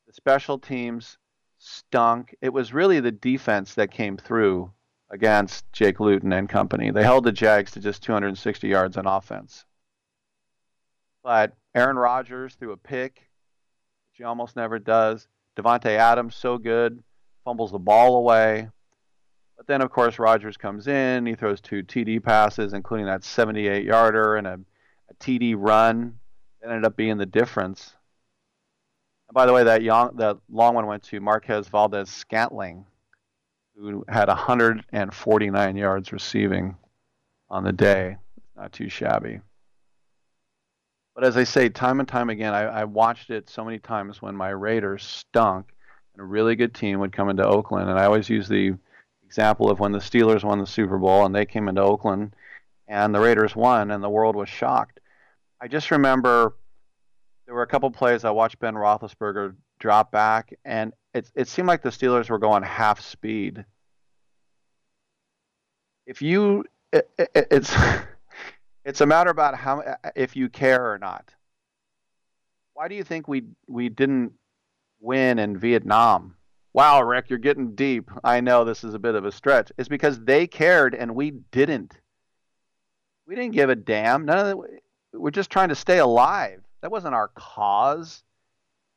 [0.06, 1.18] The special teams
[1.58, 2.36] stunk.
[2.41, 4.72] It was really the defense that came through
[5.10, 6.91] against Jake Luton and company.
[6.91, 9.66] They held the Jags to just 260 yards on offense.
[11.24, 13.16] But Aaron Rodgers threw a pick,
[14.12, 15.28] which he almost never does.
[15.58, 17.02] Davante Adams so good,
[17.44, 18.70] fumbles the ball away.
[19.58, 21.26] But then, of course, Rodgers comes in.
[21.26, 24.60] He throws two TD passes, including that 78 yarder and a, a
[25.24, 26.20] TD run.
[26.64, 27.94] Ended up being the difference.
[29.28, 32.86] And by the way, that, young, that long one went to Marquez Valdes Scantling,
[33.76, 36.78] who had 149 yards receiving
[37.50, 38.18] on the day.
[38.56, 39.41] Not too shabby.
[41.16, 44.22] But as I say, time and time again, I, I watched it so many times
[44.22, 45.68] when my Raiders stunk
[46.14, 47.90] and a really good team would come into Oakland.
[47.90, 48.76] And I always use the
[49.26, 52.36] example of when the Steelers won the Super Bowl and they came into Oakland
[52.88, 55.00] and the Raiders won and the world was shocked.
[55.64, 56.57] I just remember
[57.45, 61.69] there were a couple plays I watched Ben Roethlisberger drop back and it, it seemed
[61.69, 63.64] like the Steelers were going half speed.
[66.06, 67.73] If you, it, it, it's.
[68.85, 69.81] It's a matter about how
[70.14, 71.34] if you care or not.
[72.73, 74.34] Why do you think we we didn't
[74.99, 76.35] win in Vietnam?
[76.73, 78.10] Wow, Rick, you're getting deep.
[78.23, 79.72] I know this is a bit of a stretch.
[79.77, 81.94] It's because they cared and we didn't.
[83.26, 84.26] We didn't give a damn.
[84.26, 84.80] None of the,
[85.14, 86.61] we're just trying to stay alive.
[86.81, 88.23] That wasn't our cause.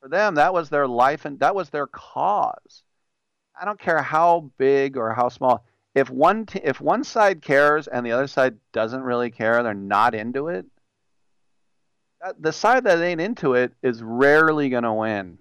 [0.00, 2.82] For them, that was their life and that was their cause.
[3.58, 5.64] I don't care how big or how small
[5.94, 9.72] if one t- if one side cares and the other side doesn't really care, they're
[9.72, 10.66] not into it.
[12.38, 15.38] The side that ain't into it is rarely going to win.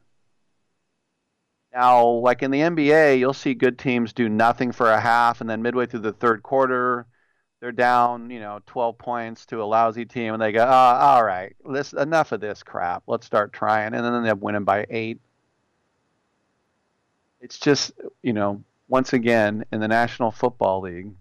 [1.73, 5.49] Now, like in the NBA, you'll see good teams do nothing for a half, and
[5.49, 7.06] then midway through the third quarter,
[7.66, 11.26] they're down, you know, 12 points to a lousy team, and they go, oh, all
[11.26, 13.02] right, this enough of this crap.
[13.08, 15.20] Let's start trying, and then they're winning by eight.
[17.42, 21.12] It's just, you know, once again in the National Football League,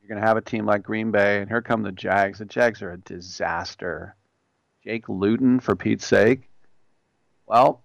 [0.00, 2.40] you're going to have a team like Green Bay, and here come the Jags.
[2.40, 4.16] The Jags are a disaster.
[4.82, 6.50] Jake Luton, for Pete's sake.
[7.46, 7.84] Well,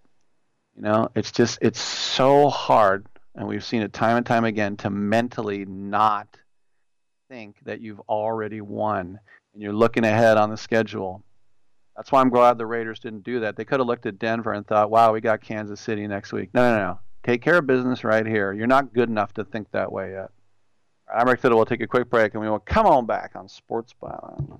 [0.76, 3.06] you know, it's just, it's so hard,
[3.36, 6.28] and we've seen it time and time again, to mentally not
[7.30, 9.20] think that you've already won
[9.54, 11.24] and you're looking ahead on the schedule.
[11.96, 13.56] That's why I'm glad the Raiders didn't do that.
[13.56, 16.50] They could have looked at Denver and thought, wow, we got Kansas City next week.
[16.54, 17.00] No, no, no.
[17.24, 18.54] Take care of business right here.
[18.54, 20.30] You're not good enough to think that way yet.
[21.14, 21.58] I'm Rick Tittle.
[21.58, 24.60] We'll take a quick break and we will come on back on Sports Byline.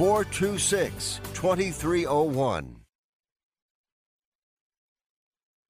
[0.00, 2.74] 426 2301.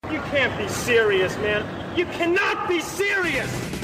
[0.09, 1.99] You can't be serious, man.
[1.99, 3.80] You cannot be serious!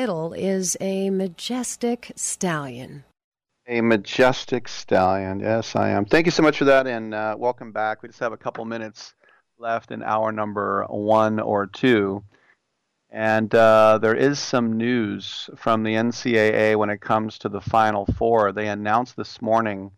[0.00, 3.04] Tittle is a majestic stallion.
[3.68, 5.40] A majestic stallion.
[5.40, 6.06] Yes, I am.
[6.06, 8.02] Thank you so much for that, and uh, welcome back.
[8.02, 9.14] We just have a couple minutes
[9.58, 12.24] left in hour number one or two.
[13.10, 18.06] And uh, there is some news from the NCAA when it comes to the Final
[18.16, 18.52] Four.
[18.52, 19.90] They announced this morning,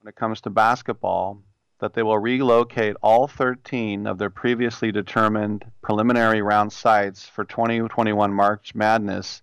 [0.00, 1.42] when it comes to basketball,
[1.80, 8.32] that they will relocate all 13 of their previously determined preliminary round sites for 2021
[8.32, 9.42] March Madness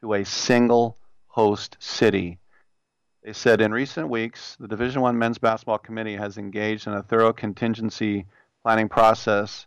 [0.00, 0.96] to a single
[1.26, 2.38] host city.
[3.22, 7.02] They said in recent weeks, the Division One Men's Basketball Committee has engaged in a
[7.02, 8.24] thorough contingency
[8.62, 9.66] planning process,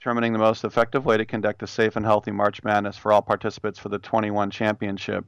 [0.00, 3.22] determining the most effective way to conduct a safe and healthy March Madness for all
[3.22, 5.24] participants for the 21 championship.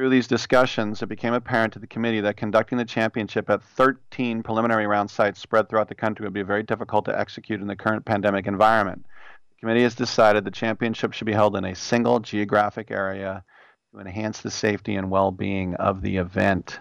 [0.00, 4.42] Through these discussions, it became apparent to the committee that conducting the championship at 13
[4.42, 7.76] preliminary round sites spread throughout the country would be very difficult to execute in the
[7.76, 9.04] current pandemic environment.
[9.50, 13.44] The committee has decided the championship should be held in a single geographic area
[13.92, 16.80] to enhance the safety and well being of the event.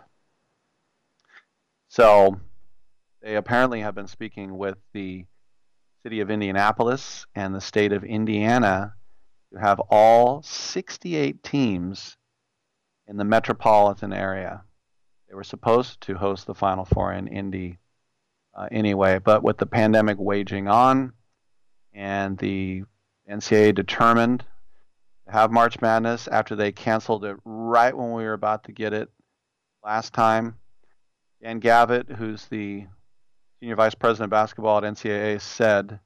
[1.89, 2.39] So,
[3.21, 5.25] they apparently have been speaking with the
[6.03, 8.93] city of Indianapolis and the state of Indiana
[9.51, 12.15] to have all 68 teams
[13.10, 14.64] in the metropolitan area.
[15.27, 17.80] They were supposed to host the Final Four in Indy.
[18.56, 19.19] uh, anyway.
[19.19, 21.14] But with the pandemic waging on
[21.94, 22.84] and the
[23.30, 24.44] NCAA determined
[25.26, 28.94] to have March Madness after they canceled it right when we were about to get
[28.94, 29.10] it
[29.84, 30.56] last time,
[31.41, 32.86] Dan Gavitt, who's the
[33.60, 35.99] senior vice president of basketball at NCAA, said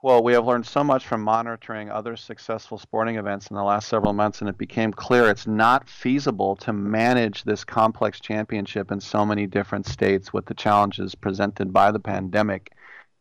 [0.00, 3.86] Quote, we have learned so much from monitoring other successful sporting events in the last
[3.86, 8.98] several months, and it became clear it's not feasible to manage this complex championship in
[8.98, 12.72] so many different states with the challenges presented by the pandemic.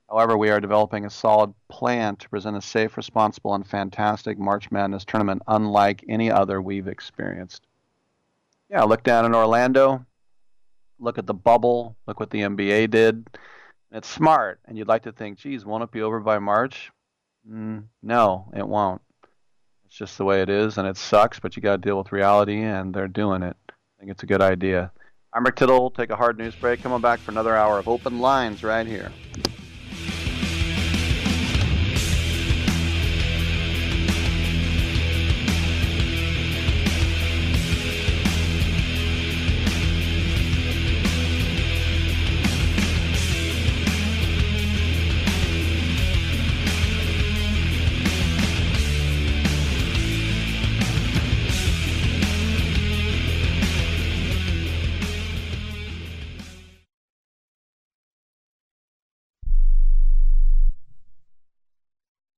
[0.09, 4.71] However, we are developing a solid plan to present a safe, responsible, and fantastic March
[4.71, 7.67] Madness tournament unlike any other we've experienced.
[8.69, 10.05] Yeah, look down in Orlando,
[10.97, 13.27] look at the bubble, look what the NBA did
[13.91, 16.91] it's smart, and you'd like to think, geez, won't it be over by March?
[17.49, 19.01] Mm, no, it won't.
[19.85, 22.11] It's just the way it is, and it sucks, but you got to deal with
[22.11, 23.57] reality, and they're doing it.
[23.69, 24.91] I think it's a good idea.
[25.33, 25.91] I'm Rick Tittle.
[25.91, 26.81] Take a hard news break.
[26.81, 29.11] Coming back for another hour of open lines right here.